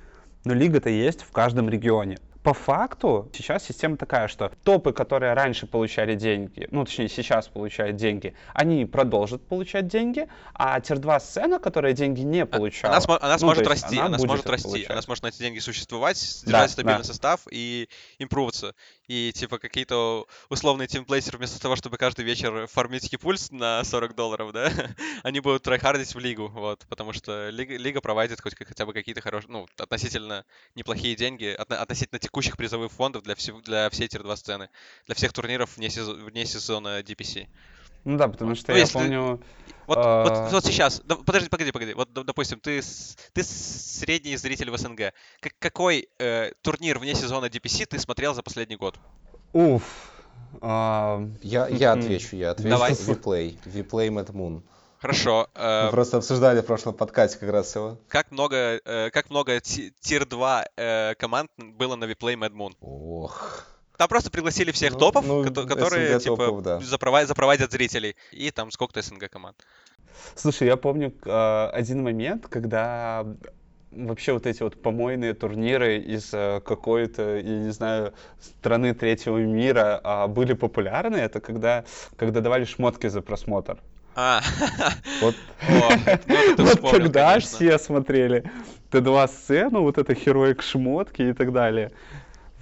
но 0.44 0.54
лига-то 0.54 0.88
есть 0.88 1.22
в 1.22 1.30
каждом 1.30 1.68
регионе. 1.68 2.18
По 2.44 2.52
факту 2.52 3.30
сейчас 3.32 3.64
система 3.64 3.96
такая, 3.96 4.28
что 4.28 4.52
топы, 4.64 4.92
которые 4.92 5.32
раньше 5.32 5.66
получали 5.66 6.14
деньги, 6.14 6.68
ну, 6.70 6.84
точнее, 6.84 7.08
сейчас 7.08 7.48
получают 7.48 7.96
деньги, 7.96 8.34
они 8.52 8.84
продолжат 8.84 9.40
получать 9.46 9.88
деньги, 9.88 10.28
а 10.52 10.78
тир-2 10.78 11.20
сцена, 11.20 11.58
которая 11.58 11.94
деньги 11.94 12.20
не 12.20 12.44
получала... 12.44 12.96
Она, 12.96 13.16
она 13.22 13.32
ну, 13.32 13.38
сможет 13.38 13.66
расти, 13.66 13.96
она 13.96 14.06
она, 14.08 14.18
сможет 14.18 14.46
расти, 14.50 14.68
получать. 14.68 14.90
она 14.90 15.00
сможет 15.00 15.24
на 15.24 15.28
эти 15.28 15.38
деньги 15.38 15.58
существовать, 15.58 16.42
Да, 16.44 16.50
держать 16.50 16.70
стабильный 16.72 16.98
да. 16.98 17.04
состав 17.04 17.40
и 17.50 17.88
импроваться. 18.18 18.74
И 19.06 19.32
типа 19.34 19.58
какие-то 19.58 20.26
условные 20.48 20.88
тимплейсеры 20.88 21.36
вместо 21.36 21.60
того, 21.60 21.76
чтобы 21.76 21.98
каждый 21.98 22.24
вечер 22.24 22.66
фармить 22.68 23.08
хипульс 23.10 23.50
на 23.50 23.84
40 23.84 24.14
долларов, 24.14 24.52
да, 24.52 24.72
они 25.22 25.40
будут 25.40 25.62
трайхардить 25.62 26.14
в 26.14 26.18
лигу, 26.18 26.48
вот, 26.48 26.86
потому 26.88 27.12
что 27.12 27.50
лига, 27.50 27.76
лига 27.76 28.00
проводит 28.00 28.40
хоть 28.40 28.54
хотя 28.56 28.86
бы 28.86 28.94
какие-то 28.94 29.20
хорошие, 29.20 29.50
ну, 29.52 29.66
относительно 29.76 30.46
неплохие 30.74 31.16
деньги, 31.16 31.54
отно- 31.58 31.76
относительно 31.76 32.18
текущих 32.18 32.56
призовых 32.56 32.92
фондов 32.92 33.24
для, 33.24 33.34
всего, 33.34 33.60
для 33.60 33.90
всей 33.90 34.08
тир-2 34.08 34.36
сцены, 34.36 34.70
для 35.06 35.14
всех 35.14 35.34
турниров 35.34 35.76
вне, 35.76 35.88
сезо- 35.88 36.14
вне 36.24 36.46
сезона 36.46 37.00
DPC. 37.00 37.48
Ну 38.04 38.16
да, 38.18 38.28
потому 38.28 38.54
что 38.54 38.72
Ну, 38.72 38.76
я 38.76 38.82
если- 38.82 38.92
помню... 38.98 39.40
Вот, 39.86 39.98
А. 40.00 40.22
вот, 40.24 40.52
вот 40.52 40.64
сейчас, 40.64 41.02
подожди, 41.26 41.48
погоди, 41.50 41.70
погоди. 41.70 41.92
Вот, 41.92 42.08
доп- 42.10 42.24
допустим, 42.24 42.58
ты, 42.58 42.80
ты 43.34 43.42
средний 43.42 44.34
зритель 44.38 44.70
в 44.70 44.78
СНГ. 44.78 45.12
Как- 45.40 45.52
какой 45.58 46.08
э, 46.18 46.52
турнир 46.62 46.98
вне 46.98 47.14
сезона 47.14 47.46
DPC 47.46 47.84
ты 47.86 47.98
смотрел 47.98 48.32
за 48.34 48.42
последний 48.42 48.76
год? 48.76 48.98
Уф. 49.52 49.82
а, 50.62 51.22
Я, 51.42 51.68
я 51.68 51.92
отвечу, 51.92 52.36
я 52.36 52.52
отвечу. 52.52 52.70
Давай. 52.70 52.94
Виплей. 52.94 53.58
Виплей 53.66 54.08
Mad 54.08 54.32
Moon. 54.32 54.62
Хорошо. 55.00 55.48
э, 55.54 55.84
Мы 55.84 55.90
просто 55.90 56.16
обсуждали 56.16 56.62
в 56.62 56.64
прошлом 56.66 56.94
подкасте 56.94 57.38
как 57.38 57.50
раз 57.50 57.74
его. 57.76 57.98
как 58.08 58.30
много, 58.30 58.80
э, 58.86 59.10
как 59.10 59.28
много 59.28 59.60
ти- 59.60 59.92
тир-2 60.00 60.64
э, 60.78 61.14
команд 61.16 61.50
было 61.58 61.96
на 61.96 62.06
Виплей 62.06 62.36
Mad 62.36 62.52
Moon? 62.52 62.72
Ох. 62.80 63.66
Там 63.96 64.08
просто 64.08 64.30
пригласили 64.30 64.72
всех 64.72 64.92
Ну, 64.94 64.98
топов, 64.98 65.24
ну, 65.26 65.44
кото- 65.44 65.66
которые 65.66 66.08
СНГ 66.18 66.22
типа 66.22 66.36
топов, 66.36 66.62
да. 66.62 66.78
запрова- 66.78 67.26
запровадят 67.26 67.70
зрителей. 67.72 68.16
И 68.32 68.50
там 68.50 68.70
сколько-то 68.70 69.02
СНГ 69.02 69.28
команд. 69.30 69.56
Слушай, 70.34 70.66
я 70.68 70.76
помню 70.76 71.12
э, 71.24 71.66
один 71.72 72.02
момент, 72.02 72.48
когда 72.48 73.24
вообще 73.92 74.32
вот 74.32 74.46
эти 74.46 74.62
вот 74.62 74.82
помойные 74.82 75.34
турниры 75.34 75.98
из 75.98 76.30
э, 76.34 76.60
какой-то, 76.64 77.36
я 77.36 77.42
не 77.42 77.70
знаю, 77.70 78.12
страны 78.40 78.94
третьего 78.94 79.38
мира 79.38 80.00
а, 80.02 80.26
были 80.26 80.54
популярны. 80.54 81.16
Это 81.16 81.40
когда, 81.40 81.84
когда 82.16 82.40
давали 82.40 82.64
шмотки 82.64 83.06
за 83.08 83.22
просмотр. 83.22 83.78
А, 84.16 84.40
Вот, 85.20 85.34
О, 85.68 85.90
ну 86.26 86.64
вот 86.64 86.68
вспомнил, 86.68 86.90
тогда 87.02 87.30
конечно. 87.30 87.56
все 87.56 87.78
смотрели 87.78 88.50
Т2 88.90 89.28
сцену, 89.28 89.82
вот 89.82 89.98
это 89.98 90.12
Heroic 90.12 90.62
шмотки 90.62 91.22
и 91.22 91.32
так 91.32 91.52
далее. 91.52 91.92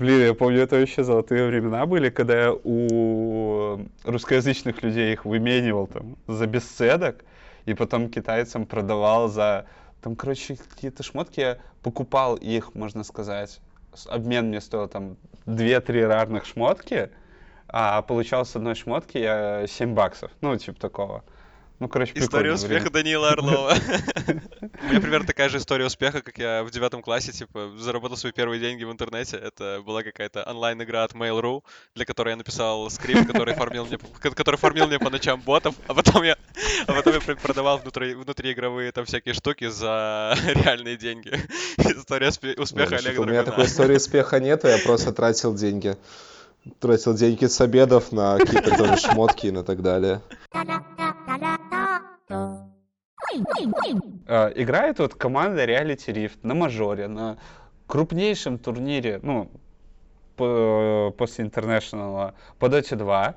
Блин, 0.03 0.21
я 0.21 0.35
помню, 0.35 0.63
это 0.63 0.81
вообще 0.81 1.05
золотые 1.05 1.47
времена 1.47 1.87
были, 1.87 2.11
когда 2.11 2.47
я 2.47 2.53
у 2.53 3.87
русскоязычных 4.03 4.83
людей 4.83 5.13
их 5.13 5.25
выменивал 5.25 5.87
там 5.87 6.17
за 6.27 6.49
бесцедок, 6.49 7.25
и 7.67 7.75
потом 7.75 8.11
китайцам 8.11 8.67
продавал 8.67 9.29
за... 9.29 9.67
Там, 10.01 10.17
короче, 10.17 10.57
какие-то 10.57 11.05
шмотки, 11.05 11.39
я 11.39 11.59
покупал 11.85 12.35
их, 12.35 12.75
можно 12.75 13.05
сказать. 13.05 13.61
Обмен 14.09 14.49
мне 14.49 14.61
стоил 14.61 14.89
там 14.89 15.19
2-3 15.47 16.05
рарных 16.09 16.47
шмотки, 16.47 17.11
а 17.69 18.03
получал 18.03 18.45
с 18.45 18.57
одной 18.57 18.75
шмотки 18.75 19.19
я 19.19 19.69
7 19.69 19.95
баксов. 19.95 20.33
Ну, 20.41 20.57
типа 20.57 20.81
такого. 20.81 21.23
Ну, 21.83 21.89
короче, 21.89 22.13
История 22.15 22.53
прикольное 22.53 22.57
время. 22.69 22.77
успеха 22.77 22.91
Даниила 22.93 23.31
Орлова. 23.31 23.75
У 24.83 24.85
меня 24.87 25.01
примерно 25.01 25.27
такая 25.27 25.49
же 25.49 25.59
история 25.59 25.85
успеха, 25.87 26.23
как 26.23 26.39
я 26.39 26.63
в 26.63 26.71
девятом 26.71 27.03
классе, 27.03 27.33
типа, 27.33 27.73
заработал 27.77 28.17
свои 28.17 28.31
первые 28.31 28.61
деньги 28.61 28.85
в 28.85 28.93
интернете. 28.93 29.37
Это 29.37 29.83
была 29.85 30.05
какая-то 30.05 30.45
онлайн-игра 30.49 31.03
от 31.03 31.13
Mail.ru, 31.15 31.65
для 31.97 32.05
которой 32.05 32.31
я 32.31 32.37
написал 32.37 32.89
скрипт, 32.89 33.27
который 33.27 33.55
фармил 33.55 33.85
мне, 33.87 33.99
ко- 33.99 34.31
который 34.31 34.57
фармил 34.59 34.87
мне 34.87 35.01
по 35.01 35.11
ночам 35.11 35.41
ботов, 35.41 35.75
а 35.89 35.95
потом 35.95 36.23
я, 36.23 36.37
а 36.87 36.93
потом 36.93 37.15
я 37.15 37.21
пр- 37.21 37.37
продавал 37.37 37.79
внутри, 37.79 38.15
внутриигровые 38.15 38.93
там 38.93 39.05
всякие 39.05 39.35
штуки 39.35 39.69
за 39.69 40.37
реальные 40.47 40.97
деньги. 40.97 41.33
История 41.79 42.29
спе- 42.29 42.61
успеха 42.61 42.95
Олега 42.95 43.23
у 43.23 43.25
меня 43.25 43.43
такой 43.43 43.65
истории 43.65 43.97
успеха 43.97 44.39
нету, 44.39 44.69
я 44.69 44.79
просто 44.79 45.13
тратил 45.13 45.53
деньги. 45.53 45.97
Тратил 46.79 47.15
деньги 47.15 47.47
с 47.47 47.61
обедов 47.61 48.13
на 48.13 48.39
какие-то 48.39 48.77
тоже 48.77 48.97
шмотки 48.99 49.49
и 49.49 49.51
на 49.51 49.65
так 49.65 49.83
далее. 49.83 50.21
Э, 54.27 54.53
играет 54.55 54.99
вот 54.99 55.15
команда 55.15 55.65
Reality 55.65 56.13
Rift 56.13 56.39
на 56.43 56.55
мажоре, 56.55 57.09
на 57.09 57.39
крупнейшем 57.87 58.59
турнире, 58.59 59.21
ну, 59.23 59.51
по- 60.37 61.15
после 61.17 61.45
International 61.45 62.35
по 62.59 62.67
Dota 62.67 62.97
2. 62.97 63.35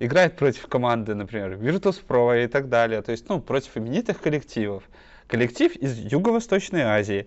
Играет 0.00 0.36
против 0.36 0.66
команды, 0.68 1.14
например, 1.14 1.54
Virtus.pro 1.54 2.44
и 2.44 2.46
так 2.46 2.68
далее. 2.68 3.02
То 3.02 3.12
есть, 3.12 3.28
ну, 3.28 3.40
против 3.40 3.76
именитых 3.76 4.20
коллективов. 4.20 4.84
Коллектив 5.26 5.74
из 5.76 5.98
Юго-Восточной 5.98 6.82
Азии. 6.82 7.26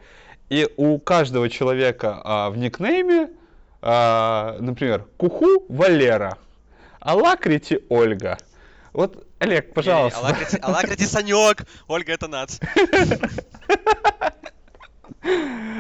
И 0.50 0.68
у 0.78 0.98
каждого 1.00 1.50
человека 1.50 2.22
а, 2.24 2.50
в 2.50 2.58
никнейме, 2.58 3.30
а, 3.82 4.58
например, 4.60 5.06
Куху 5.18 5.66
Валера, 5.70 6.38
Алакрити 7.00 7.84
Ольга. 7.90 8.38
Вот, 8.94 9.26
Олег, 9.40 9.74
пожалуйста. 9.74 10.20
Алакрити, 10.20 10.58
Алакрити 10.62 11.04
Санек! 11.06 11.64
Ольга, 11.88 12.14
это 12.14 12.28
нац. 12.28 12.60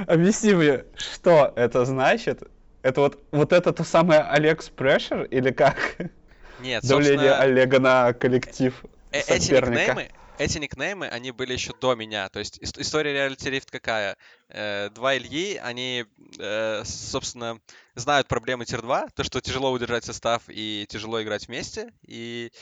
Объясни 0.07 0.53
мне, 0.53 0.85
что 0.95 1.51
это 1.55 1.85
значит? 1.85 2.43
Это 2.83 3.01
вот, 3.01 3.23
вот 3.31 3.53
это 3.53 3.73
то 3.73 3.83
самое 3.83 4.21
Алекс 4.21 4.69
Прешер 4.69 5.23
или 5.23 5.51
как? 5.51 5.97
Нет, 6.59 6.83
Давление 6.83 7.33
Олега 7.33 7.79
на 7.79 8.13
коллектив 8.13 8.73
Э, 9.11 9.19
Эти 9.27 9.43
соперника. 9.47 9.81
никнеймы, 9.81 10.09
эти 10.37 10.57
никнеймы, 10.57 11.07
они 11.07 11.31
были 11.31 11.51
еще 11.51 11.73
до 11.81 11.95
меня. 11.95 12.29
То 12.29 12.39
есть 12.39 12.59
ис- 12.59 12.79
история 12.79 13.27
Reality 13.27 13.51
Rift 13.51 13.67
какая? 13.69 14.15
Э, 14.47 14.89
Два 14.91 15.17
Ильи, 15.17 15.57
они, 15.57 16.05
э, 16.39 16.81
собственно, 16.85 17.59
знают 17.95 18.29
проблемы 18.29 18.63
Тир-2, 18.65 19.09
то, 19.13 19.23
что 19.25 19.41
тяжело 19.41 19.71
удержать 19.73 20.05
состав 20.05 20.43
и 20.47 20.85
тяжело 20.87 21.21
играть 21.21 21.47
вместе. 21.49 21.91
И 22.07 22.53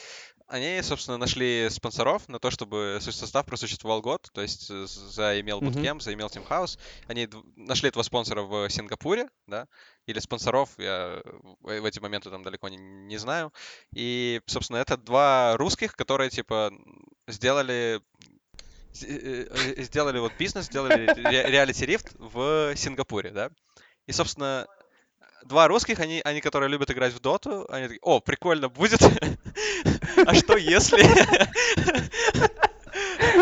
они, 0.50 0.82
собственно, 0.82 1.18
нашли 1.18 1.70
спонсоров 1.70 2.28
на 2.28 2.40
то, 2.40 2.50
чтобы 2.50 2.98
состав 3.02 3.46
просуществовал 3.46 4.02
год, 4.02 4.28
то 4.34 4.42
есть 4.42 4.68
заимел 4.68 5.62
Bootcamp, 5.62 6.02
заимел 6.02 6.28
Team 6.28 6.48
House. 6.48 6.80
Они 7.08 7.30
нашли 7.56 7.90
этого 7.90 8.02
спонсора 8.04 8.42
в 8.42 8.68
Сингапуре, 8.70 9.30
да, 9.46 9.68
или 10.08 10.18
спонсоров, 10.20 10.72
я 10.78 11.22
в 11.62 11.86
эти 11.86 12.00
моменты 12.00 12.32
там 12.32 12.42
далеко 12.42 12.68
не, 12.68 12.78
не 12.78 13.18
знаю. 13.18 13.54
И, 13.94 14.42
собственно, 14.48 14.78
это 14.78 14.98
два 14.98 15.56
русских, 15.56 15.96
которые, 15.96 16.32
типа, 16.32 16.74
сделали 17.28 18.02
э, 19.04 19.46
э, 19.50 19.84
сделали 19.84 20.18
вот 20.18 20.34
бизнес, 20.40 20.66
сделали 20.66 21.14
реалити 21.30 21.86
рифт 21.86 22.16
в 22.18 22.76
Сингапуре, 22.76 23.30
да. 23.30 23.52
И, 24.08 24.12
собственно, 24.12 24.68
два 25.46 25.68
русских, 25.68 26.00
они, 26.00 26.22
они, 26.24 26.42
которые 26.42 26.70
любят 26.70 26.92
играть 26.92 27.14
в 27.14 27.20
доту, 27.20 27.66
они 27.70 27.88
такие, 27.88 28.00
о, 28.02 28.20
прикольно 28.20 28.70
будет. 28.70 29.02
А 30.26 30.34
что 30.34 30.58
если... 30.58 31.04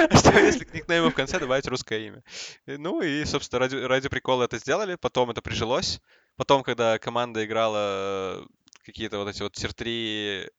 А 0.09 0.17
что 0.17 0.37
если 0.37 0.65
к 0.65 0.73
никнейму 0.73 1.09
в 1.09 1.15
конце 1.15 1.39
добавить 1.39 1.67
русское 1.67 2.07
имя? 2.07 2.23
Ну 2.65 3.01
и, 3.01 3.23
собственно, 3.25 3.59
ради, 3.59 3.75
ради 3.75 4.09
прикола 4.09 4.43
это 4.43 4.57
сделали, 4.59 4.95
потом 4.95 5.31
это 5.31 5.41
прижилось. 5.41 6.01
Потом, 6.35 6.63
когда 6.63 6.99
команда 6.99 7.45
играла 7.45 8.45
какие-то 8.87 9.17
вот 9.17 9.27
эти 9.27 9.43
вот 9.43 9.53
тир-3, 9.53 10.49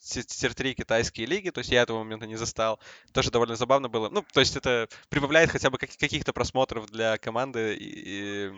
тир-3 0.00 0.74
китайские 0.74 1.26
лиги, 1.26 1.50
то 1.50 1.58
есть 1.58 1.70
я 1.70 1.82
этого 1.82 1.98
момента 1.98 2.26
не 2.26 2.36
застал. 2.36 2.78
Тоже 3.12 3.30
довольно 3.30 3.56
забавно 3.56 3.88
было. 3.88 4.08
Ну, 4.08 4.24
то 4.32 4.40
есть 4.40 4.56
это 4.56 4.88
прибавляет 5.08 5.50
хотя 5.50 5.68
бы 5.68 5.78
каких-то 5.78 6.32
просмотров 6.32 6.86
для 6.86 7.18
команды 7.18 7.76
и, 7.78 8.52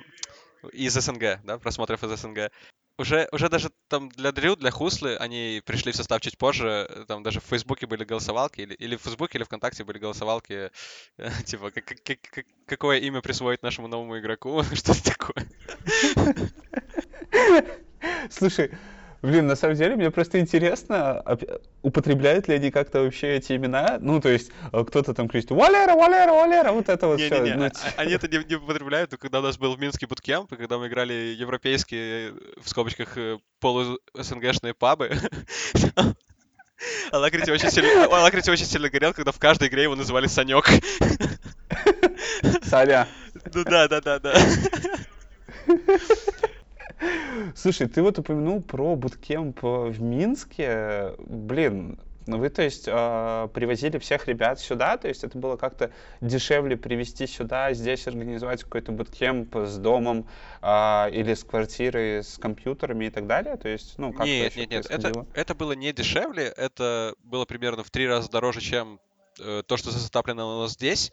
из 0.72 0.94
СНГ, 0.94 1.40
да, 1.44 1.58
просмотров 1.58 2.02
из 2.04 2.20
СНГ. 2.20 2.50
Уже, 2.98 3.28
уже 3.30 3.48
даже 3.48 3.70
там 3.86 4.08
для 4.08 4.32
Дрю, 4.32 4.56
для 4.56 4.72
Хуслы, 4.72 5.14
они 5.16 5.62
пришли 5.64 5.92
в 5.92 5.96
состав 5.96 6.20
чуть 6.20 6.36
позже, 6.36 7.04
там 7.06 7.22
даже 7.22 7.38
в 7.38 7.44
Фейсбуке 7.44 7.86
были 7.86 8.02
голосовалки, 8.02 8.62
или, 8.62 8.74
или 8.74 8.96
в 8.96 9.02
Фейсбуке, 9.02 9.38
или 9.38 9.44
ВКонтакте 9.44 9.84
были 9.84 9.98
голосовалки, 9.98 10.72
типа, 11.46 11.70
как, 11.70 11.84
как, 11.84 12.20
как, 12.20 12.46
какое 12.66 12.98
имя 12.98 13.20
присвоить 13.20 13.62
нашему 13.62 13.86
новому 13.86 14.18
игроку, 14.18 14.64
что-то 14.74 15.04
такое. 15.04 15.46
Слушай, 18.30 18.72
Блин, 19.20 19.48
на 19.48 19.56
самом 19.56 19.74
деле, 19.74 19.96
мне 19.96 20.10
просто 20.10 20.38
интересно, 20.38 21.24
употребляют 21.82 22.46
ли 22.46 22.54
они 22.54 22.70
как-то 22.70 23.02
вообще 23.02 23.36
эти 23.36 23.54
имена? 23.54 23.98
Ну, 24.00 24.20
то 24.20 24.28
есть, 24.28 24.52
э, 24.72 24.84
кто-то 24.84 25.12
там 25.12 25.28
кричит 25.28 25.50
«Валера, 25.50 25.94
Валера, 25.94 26.32
Валера!» 26.32 26.72
Вот 26.72 26.88
это 26.88 27.08
вот 27.08 27.18
не, 27.18 27.26
все. 27.26 27.40
Не, 27.40 27.50
не. 27.50 27.56
Ну, 27.56 27.64
а, 27.64 27.70
они 27.96 28.12
это 28.12 28.28
не, 28.28 28.44
не 28.44 28.54
употребляют, 28.54 29.16
когда 29.16 29.40
у 29.40 29.42
нас 29.42 29.58
был 29.58 29.74
в 29.74 29.80
Минске 29.80 30.06
буткемп, 30.06 30.56
когда 30.56 30.78
мы 30.78 30.86
играли 30.86 31.34
европейские, 31.36 32.34
в 32.62 32.68
скобочках, 32.68 33.18
э, 33.18 33.38
полу-СНГшные 33.58 34.74
пабы, 34.74 35.10
Алакрити 37.10 37.50
очень 37.50 37.70
сильно, 37.70 38.04
Алакрити 38.04 38.50
очень 38.50 38.66
сильно 38.66 38.88
горел, 38.88 39.12
когда 39.12 39.32
в 39.32 39.38
каждой 39.40 39.66
игре 39.66 39.82
его 39.82 39.96
называли 39.96 40.28
Санек. 40.28 40.68
Саня. 42.62 43.08
Ну 43.52 43.64
да, 43.64 43.88
да, 43.88 44.00
да, 44.00 44.20
да. 44.20 44.34
Слушай, 47.54 47.88
ты 47.88 48.02
вот 48.02 48.18
упомянул 48.18 48.62
про 48.62 48.96
буткемп 48.96 49.62
в 49.62 50.02
Минске. 50.02 51.14
Блин, 51.18 51.98
ну 52.28 52.36
вы, 52.36 52.50
то 52.50 52.62
есть, 52.62 52.84
э, 52.86 53.48
привозили 53.54 53.96
всех 53.96 54.28
ребят 54.28 54.60
сюда, 54.60 54.98
то 54.98 55.08
есть 55.08 55.24
это 55.24 55.38
было 55.38 55.56
как-то 55.56 55.90
дешевле 56.20 56.76
привезти 56.76 57.26
сюда, 57.26 57.72
здесь 57.72 58.06
организовать 58.06 58.62
какой-то 58.64 58.92
буткемп 58.92 59.56
с 59.56 59.78
домом 59.78 60.28
э, 60.60 61.10
или 61.10 61.32
с 61.32 61.42
квартирой, 61.42 62.22
с 62.22 62.36
компьютерами 62.36 63.06
и 63.06 63.10
так 63.10 63.26
далее? 63.26 63.56
То 63.56 63.70
есть, 63.70 63.96
ну, 63.96 64.12
как 64.12 64.26
Нет, 64.26 64.54
нет, 64.56 64.70
нет, 64.70 64.86
это, 64.90 65.26
это 65.32 65.54
было 65.54 65.72
не 65.72 65.90
дешевле, 65.94 66.52
это 66.54 67.14
было 67.24 67.46
примерно 67.46 67.82
в 67.82 67.90
три 67.90 68.06
раза 68.06 68.30
дороже, 68.30 68.60
чем 68.60 69.00
э, 69.40 69.62
то, 69.66 69.76
что 69.78 69.90
нас 69.90 70.72
здесь. 70.72 71.12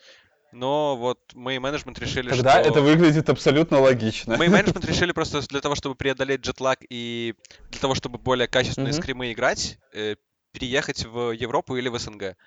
Но 0.55 0.95
вот 0.95 1.19
мы 1.33 1.57
и 1.57 1.59
менеджмент 1.59 1.99
решили, 1.99 2.29
Тогда 2.29 2.61
что... 2.61 2.69
это 2.69 2.81
выглядит 2.81 3.29
абсолютно 3.29 3.81
логично. 3.81 4.37
Мы 4.37 4.45
и 4.45 4.47
менеджмент 4.47 4.85
решили 4.85 5.11
просто 5.11 5.41
для 5.49 5.59
того, 5.59 5.75
чтобы 5.75 5.95
преодолеть 5.95 6.41
джетлаг 6.41 6.79
и 6.89 7.35
для 7.71 7.79
того, 7.81 7.93
чтобы 7.93 8.19
более 8.19 8.47
качественные 8.47 8.93
mm-hmm. 8.93 9.01
скримы 9.01 9.33
играть, 9.33 9.77
э, 9.91 10.15
переехать 10.53 11.05
в 11.05 11.31
Европу 11.31 11.75
или 11.75 11.89
в 11.89 11.99
СНГ 11.99 12.37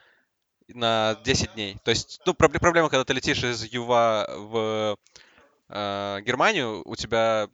на 0.69 1.19
10 1.23 1.53
дней. 1.53 1.77
То 1.85 1.91
есть, 1.91 2.23
ну, 2.25 2.33
проблема, 2.33 2.89
когда 2.89 3.05
ты 3.05 3.13
летишь 3.13 3.45
из 3.45 3.63
Юва 3.65 4.27
в 4.35 4.97
э, 5.69 6.21
Германию, 6.23 6.83
у 6.87 6.97
тебя 6.97 7.49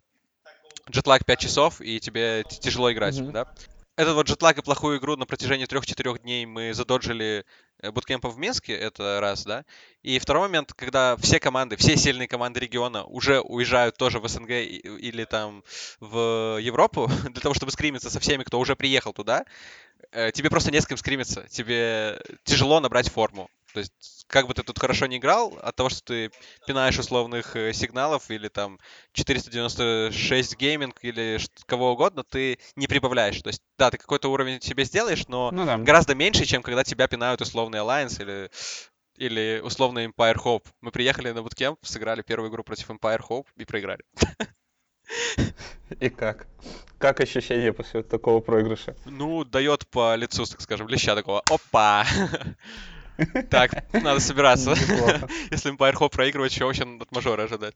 джетлаг 0.88 1.24
5 1.24 1.38
часов, 1.40 1.80
и 1.80 1.98
тебе 1.98 2.44
тяжело 2.44 2.92
играть, 2.92 3.18
mm-hmm. 3.18 3.32
да? 3.32 3.52
Этот 3.96 4.14
вот 4.14 4.28
джетлаг 4.28 4.56
и 4.58 4.62
плохую 4.62 4.98
игру 4.98 5.16
на 5.16 5.26
протяжении 5.26 5.66
3-4 5.66 6.22
дней 6.22 6.46
мы 6.46 6.74
задоджили 6.74 7.44
Э, 7.84 7.90
буткемпа 7.90 8.30
в 8.30 8.38
Минске, 8.38 8.72
это 8.74 9.18
раз, 9.20 9.44
да. 9.44 9.64
И 10.02 10.18
второй 10.18 10.48
момент, 10.48 10.72
когда 10.72 11.16
все 11.18 11.38
команды, 11.38 11.76
все 11.76 11.96
сильные 11.96 12.28
команды 12.28 12.60
региона 12.60 13.04
уже 13.04 13.40
уезжают 13.40 13.96
тоже 13.96 14.20
в 14.20 14.28
СНГ 14.28 14.50
или 14.50 15.24
там 15.24 15.62
в 16.00 16.58
Европу 16.60 17.08
для 17.30 17.40
того, 17.40 17.54
чтобы 17.54 17.72
скримиться 17.72 18.10
со 18.10 18.20
всеми, 18.20 18.42
кто 18.42 18.58
уже 18.58 18.74
приехал 18.74 19.12
туда, 19.12 19.44
э, 20.12 20.32
тебе 20.32 20.48
просто 20.48 20.70
не 20.70 20.80
с 20.80 20.86
кем 20.86 20.96
скримиться. 20.96 21.46
Тебе 21.50 22.20
тяжело 22.44 22.80
набрать 22.80 23.10
форму. 23.10 23.50
То 23.74 23.80
есть, 23.80 24.24
как 24.28 24.46
бы 24.46 24.54
ты 24.54 24.62
тут 24.62 24.78
хорошо 24.78 25.06
не 25.06 25.16
играл, 25.16 25.58
от 25.60 25.74
того, 25.74 25.88
что 25.88 26.00
ты 26.04 26.30
пинаешь 26.64 26.96
условных 26.96 27.56
э, 27.56 27.72
сигналов 27.72 28.30
или 28.30 28.46
там 28.46 28.78
496 29.14 30.56
гейминг 30.56 31.02
или 31.02 31.40
кого 31.66 31.90
угодно, 31.92 32.22
ты 32.22 32.60
не 32.76 32.86
прибавляешь. 32.86 33.42
То 33.42 33.48
есть, 33.48 33.62
да, 33.76 33.90
ты 33.90 33.98
какой-то 33.98 34.30
уровень 34.30 34.60
себе 34.60 34.84
сделаешь, 34.84 35.26
но 35.26 35.50
ну, 35.50 35.66
да. 35.66 35.76
гораздо 35.78 36.14
меньше, 36.14 36.44
чем 36.44 36.62
когда 36.62 36.84
тебя 36.84 37.08
пинают 37.08 37.40
условный 37.40 37.80
Alliance 37.80 38.22
или 38.22 38.48
или 39.16 39.60
условный 39.62 40.06
Empire 40.06 40.36
Hope. 40.36 40.66
Мы 40.80 40.92
приехали 40.92 41.32
на 41.32 41.42
буткемп, 41.42 41.78
сыграли 41.82 42.22
первую 42.22 42.50
игру 42.50 42.62
против 42.62 42.90
Empire 42.90 43.20
Hope 43.28 43.46
и 43.56 43.64
проиграли. 43.64 44.04
И 46.00 46.10
как? 46.10 46.46
Как 46.98 47.20
ощущение 47.20 47.72
после 47.72 48.02
такого 48.02 48.40
проигрыша? 48.40 48.96
Ну, 49.04 49.44
дает 49.44 49.86
по 49.88 50.14
лицу, 50.14 50.46
так 50.46 50.60
скажем, 50.60 50.88
леща 50.88 51.14
такого. 51.14 51.42
Опа! 51.50 52.06
Так, 53.50 53.84
надо 53.92 54.20
собираться. 54.20 54.70
Если 55.50 55.72
Empire 55.72 55.94
Hope 55.94 56.10
проигрывает, 56.10 56.52
чего 56.52 56.68
вообще 56.68 56.84
от 57.00 57.12
мажора 57.12 57.44
ожидать? 57.44 57.74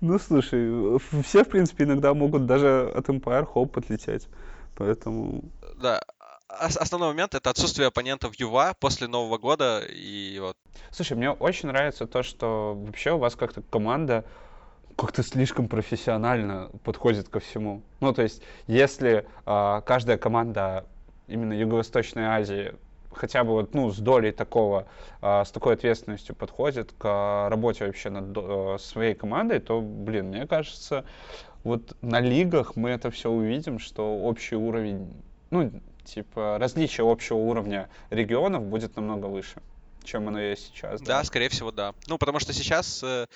Ну, 0.00 0.18
слушай, 0.18 0.98
все, 1.24 1.42
в 1.42 1.48
принципе, 1.48 1.84
иногда 1.84 2.14
могут 2.14 2.46
даже 2.46 2.92
от 2.94 3.08
Empire 3.08 3.46
Hope 3.52 3.78
отлететь. 3.78 4.28
Поэтому... 4.76 5.42
Да, 5.82 6.00
основной 6.48 7.08
момент 7.08 7.34
это 7.34 7.50
отсутствие 7.50 7.88
оппонентов 7.88 8.34
Юва 8.36 8.74
после 8.78 9.06
Нового 9.08 9.38
года 9.38 9.82
и 9.88 10.38
вот. 10.40 10.56
Слушай, 10.90 11.16
мне 11.16 11.30
очень 11.30 11.68
нравится 11.68 12.06
то, 12.06 12.22
что 12.22 12.74
вообще 12.74 13.12
у 13.12 13.18
вас 13.18 13.34
как-то 13.36 13.62
команда 13.62 14.24
как-то 14.96 15.22
слишком 15.22 15.68
профессионально 15.68 16.70
подходит 16.82 17.28
ко 17.28 17.38
всему. 17.38 17.82
Ну, 18.00 18.12
то 18.12 18.22
есть, 18.22 18.42
если 18.66 19.28
э, 19.46 19.82
каждая 19.86 20.18
команда 20.18 20.86
именно 21.28 21.52
Юго-Восточной 21.52 22.24
Азии 22.24 22.74
хотя 23.12 23.44
бы 23.44 23.52
вот, 23.52 23.74
ну, 23.74 23.90
с 23.90 23.98
долей 23.98 24.32
такого, 24.32 24.86
э, 25.22 25.44
с 25.44 25.50
такой 25.50 25.74
ответственностью 25.74 26.34
подходит 26.34 26.92
к 26.98 27.48
работе 27.48 27.86
вообще 27.86 28.10
над 28.10 28.36
э, 28.36 28.76
своей 28.80 29.14
командой, 29.14 29.60
то, 29.60 29.80
блин, 29.80 30.28
мне 30.28 30.46
кажется, 30.46 31.04
вот 31.64 31.96
на 32.02 32.20
лигах 32.20 32.76
мы 32.76 32.90
это 32.90 33.10
все 33.10 33.30
увидим, 33.30 33.78
что 33.78 34.18
общий 34.18 34.56
уровень, 34.56 35.12
ну, 35.50 35.70
типа, 36.04 36.58
различие 36.58 37.10
общего 37.10 37.38
уровня 37.38 37.88
регионов 38.10 38.64
будет 38.64 38.96
намного 38.96 39.26
выше, 39.26 39.60
чем 40.04 40.28
оно 40.28 40.40
есть 40.40 40.66
сейчас. 40.66 41.00
Да, 41.00 41.18
да 41.18 41.24
скорее 41.24 41.48
всего, 41.48 41.70
да. 41.70 41.94
Ну, 42.06 42.18
потому 42.18 42.38
что 42.38 42.52
сейчас 42.52 43.02
э, 43.02 43.26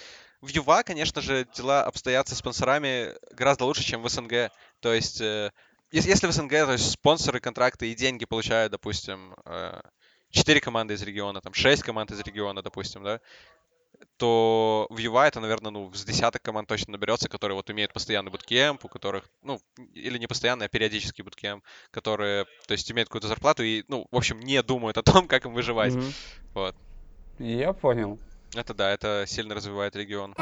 в 0.40 0.48
ЮВА, 0.48 0.82
конечно 0.82 1.20
же, 1.20 1.46
дела 1.54 1.84
обстоят 1.84 2.28
со 2.28 2.34
спонсорами 2.34 3.10
гораздо 3.34 3.64
лучше, 3.64 3.84
чем 3.84 4.02
в 4.02 4.08
СНГ. 4.08 4.50
То 4.80 4.92
есть 4.92 5.20
э, 5.20 5.50
если 5.92 6.26
в 6.26 6.32
СНГ, 6.32 6.50
то 6.50 6.72
есть 6.72 6.90
спонсоры, 6.90 7.40
контракты 7.40 7.90
и 7.90 7.94
деньги 7.94 8.24
получают, 8.24 8.72
допустим, 8.72 9.34
4 10.30 10.58
э, 10.58 10.60
команды 10.60 10.94
из 10.94 11.02
региона, 11.02 11.40
там 11.40 11.54
6 11.54 11.82
команд 11.82 12.10
из 12.10 12.20
региона, 12.20 12.62
допустим, 12.62 13.04
да, 13.04 13.20
то 14.16 14.86
в 14.90 14.98
UI 14.98 15.28
это, 15.28 15.40
наверное, 15.40 15.70
ну, 15.70 15.92
с 15.92 16.04
десяток 16.04 16.42
команд 16.42 16.68
точно 16.68 16.92
наберется, 16.92 17.28
которые 17.28 17.56
вот 17.56 17.70
имеют 17.70 17.92
постоянный 17.92 18.30
буткемп, 18.30 18.84
у 18.84 18.88
которых, 18.88 19.24
ну, 19.42 19.60
или 19.94 20.18
не 20.18 20.26
постоянный, 20.26 20.66
а 20.66 20.68
периодический 20.68 21.22
буткемп, 21.22 21.64
которые, 21.90 22.46
то 22.66 22.72
есть, 22.72 22.90
имеют 22.90 23.08
какую-то 23.08 23.28
зарплату 23.28 23.62
и, 23.62 23.84
ну, 23.88 24.06
в 24.10 24.16
общем, 24.16 24.40
не 24.40 24.62
думают 24.62 24.98
о 24.98 25.02
том, 25.02 25.26
как 25.28 25.46
им 25.46 25.52
выживать. 25.52 25.94
Mm-hmm. 25.94 26.14
Вот. 26.54 26.76
Я 27.38 27.72
понял. 27.72 28.18
Это 28.54 28.74
да, 28.74 28.90
это 28.90 29.24
сильно 29.26 29.54
развивает 29.54 29.96
регион. 29.96 30.34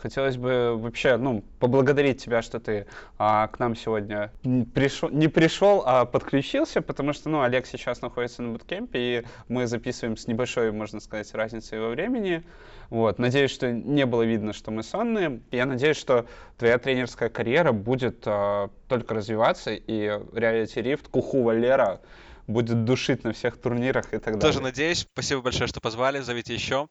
Хотелось 0.00 0.36
бы 0.36 0.76
вообще, 0.76 1.16
ну, 1.16 1.44
поблагодарить 1.58 2.22
тебя, 2.22 2.40
что 2.40 2.58
ты 2.58 2.86
а, 3.18 3.48
к 3.48 3.58
нам 3.58 3.76
сегодня 3.76 4.32
не 4.44 4.64
пришел, 4.64 5.10
не 5.10 5.28
пришел, 5.28 5.82
а 5.84 6.06
подключился, 6.06 6.80
потому 6.80 7.12
что, 7.12 7.28
ну, 7.28 7.42
Олег 7.42 7.66
сейчас 7.66 8.00
находится 8.00 8.42
на 8.42 8.52
буткемпе, 8.52 8.98
и 8.98 9.26
мы 9.48 9.66
записываем 9.66 10.16
с 10.16 10.26
небольшой, 10.26 10.72
можно 10.72 11.00
сказать, 11.00 11.34
разницей 11.34 11.78
во 11.80 11.90
времени. 11.90 12.42
Вот. 12.88 13.18
Надеюсь, 13.18 13.50
что 13.50 13.70
не 13.70 14.06
было 14.06 14.22
видно, 14.22 14.52
что 14.52 14.70
мы 14.70 14.82
сонные. 14.82 15.42
Я 15.50 15.66
надеюсь, 15.66 15.96
что 15.96 16.26
твоя 16.58 16.78
тренерская 16.78 17.28
карьера 17.28 17.72
будет 17.72 18.22
а, 18.26 18.70
только 18.88 19.14
развиваться, 19.14 19.72
и 19.72 20.06
Reality 20.06 20.82
Rift, 20.82 21.10
Куху 21.10 21.42
Валера 21.42 22.00
будет 22.46 22.84
душить 22.84 23.22
на 23.24 23.32
всех 23.32 23.56
турнирах 23.58 24.12
и 24.12 24.18
так 24.18 24.38
далее. 24.38 24.40
Тоже 24.40 24.60
надеюсь. 24.60 25.06
Спасибо 25.12 25.42
большое, 25.42 25.68
что 25.68 25.80
позвали. 25.80 26.20
Зовите 26.20 26.54
еще. 26.54 26.88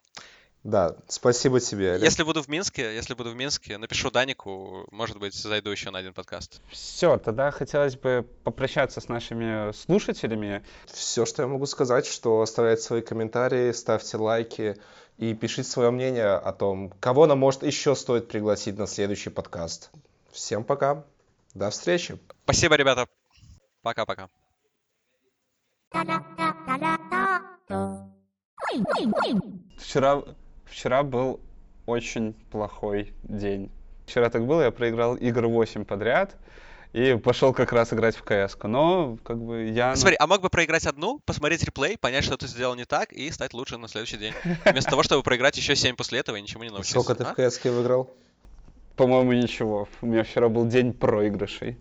Да, 0.63 0.97
спасибо 1.07 1.61
тебе, 1.61 1.93
Олег. 1.93 2.03
Если 2.03 2.23
буду 2.23 2.43
в 2.43 2.49
Минске, 2.49 2.93
если 2.93 3.13
буду 3.13 3.31
в 3.31 3.35
Минске, 3.35 3.77
напишу 3.77 4.11
Данику, 4.11 4.87
может 4.91 5.17
быть, 5.17 5.33
зайду 5.33 5.69
еще 5.69 5.89
на 5.89 5.99
один 5.99 6.13
подкаст. 6.13 6.61
Все, 6.69 7.17
тогда 7.17 7.49
хотелось 7.51 7.95
бы 7.95 8.27
попрощаться 8.43 8.99
с 8.99 9.07
нашими 9.07 9.71
слушателями. 9.71 10.63
Все, 10.87 11.25
что 11.25 11.43
я 11.43 11.47
могу 11.47 11.65
сказать, 11.65 12.05
что 12.05 12.41
оставляйте 12.41 12.81
свои 12.81 13.01
комментарии, 13.01 13.71
ставьте 13.71 14.17
лайки 14.17 14.75
и 15.17 15.33
пишите 15.33 15.69
свое 15.69 15.91
мнение 15.91 16.33
о 16.33 16.51
том, 16.51 16.89
кого 16.99 17.25
нам, 17.25 17.39
может, 17.39 17.63
еще 17.63 17.95
стоит 17.95 18.27
пригласить 18.27 18.77
на 18.77 18.85
следующий 18.85 19.29
подкаст. 19.29 19.91
Всем 20.31 20.65
пока, 20.65 21.05
до 21.53 21.69
встречи. 21.69 22.19
Спасибо, 22.43 22.75
ребята. 22.75 23.07
Пока-пока. 23.81 24.27
Вчера, 29.77 30.23
вчера 30.69 31.03
был 31.03 31.39
очень 31.85 32.33
плохой 32.51 33.13
день. 33.23 33.69
Вчера 34.05 34.29
так 34.29 34.45
было, 34.45 34.63
я 34.63 34.71
проиграл 34.71 35.15
игр 35.15 35.47
8 35.47 35.85
подряд 35.85 36.35
и 36.93 37.15
пошел 37.15 37.53
как 37.53 37.71
раз 37.71 37.93
играть 37.93 38.15
в 38.15 38.23
кс 38.23 38.57
Но, 38.63 39.17
как 39.23 39.37
бы, 39.37 39.65
я... 39.65 39.95
Смотри, 39.95 40.17
а 40.19 40.25
мог 40.25 40.41
бы 40.41 40.49
проиграть 40.49 40.87
одну, 40.87 41.19
посмотреть 41.19 41.63
реплей, 41.63 41.97
понять, 41.97 42.23
что 42.23 42.37
ты 42.37 42.47
сделал 42.47 42.75
не 42.75 42.85
так, 42.85 43.13
и 43.13 43.29
стать 43.31 43.53
лучше 43.53 43.77
на 43.77 43.87
следующий 43.87 44.17
день. 44.17 44.33
Вместо 44.65 44.89
того, 44.89 45.03
чтобы 45.03 45.21
проиграть 45.21 45.57
еще 45.57 45.75
7 45.75 45.95
после 45.95 46.19
этого 46.19 46.37
и 46.37 46.41
ничему 46.41 46.63
не 46.63 46.69
научиться. 46.69 46.99
Сколько 46.99 47.15
ты 47.15 47.23
а? 47.23 47.33
в 47.33 47.35
кс 47.35 47.63
выиграл? 47.63 48.11
По-моему, 48.95 49.33
ничего. 49.33 49.87
У 50.01 50.07
меня 50.07 50.23
вчера 50.23 50.49
был 50.49 50.65
день 50.67 50.93
проигрышей. 50.93 51.77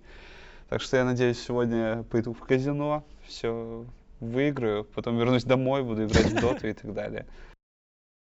Так 0.69 0.83
что 0.83 0.99
я 0.99 1.05
надеюсь, 1.05 1.43
сегодня 1.43 2.05
пойду 2.11 2.35
в 2.35 2.41
казино, 2.41 3.03
все 3.27 3.87
выиграю, 4.21 4.85
потом 4.85 5.19
вернусь 5.19 5.45
домой, 5.45 5.83
буду 5.83 6.05
играть 6.05 6.27
в 6.27 6.41
доту 6.41 6.69
и 6.69 6.73
так 6.75 6.93
далее. 6.93 7.27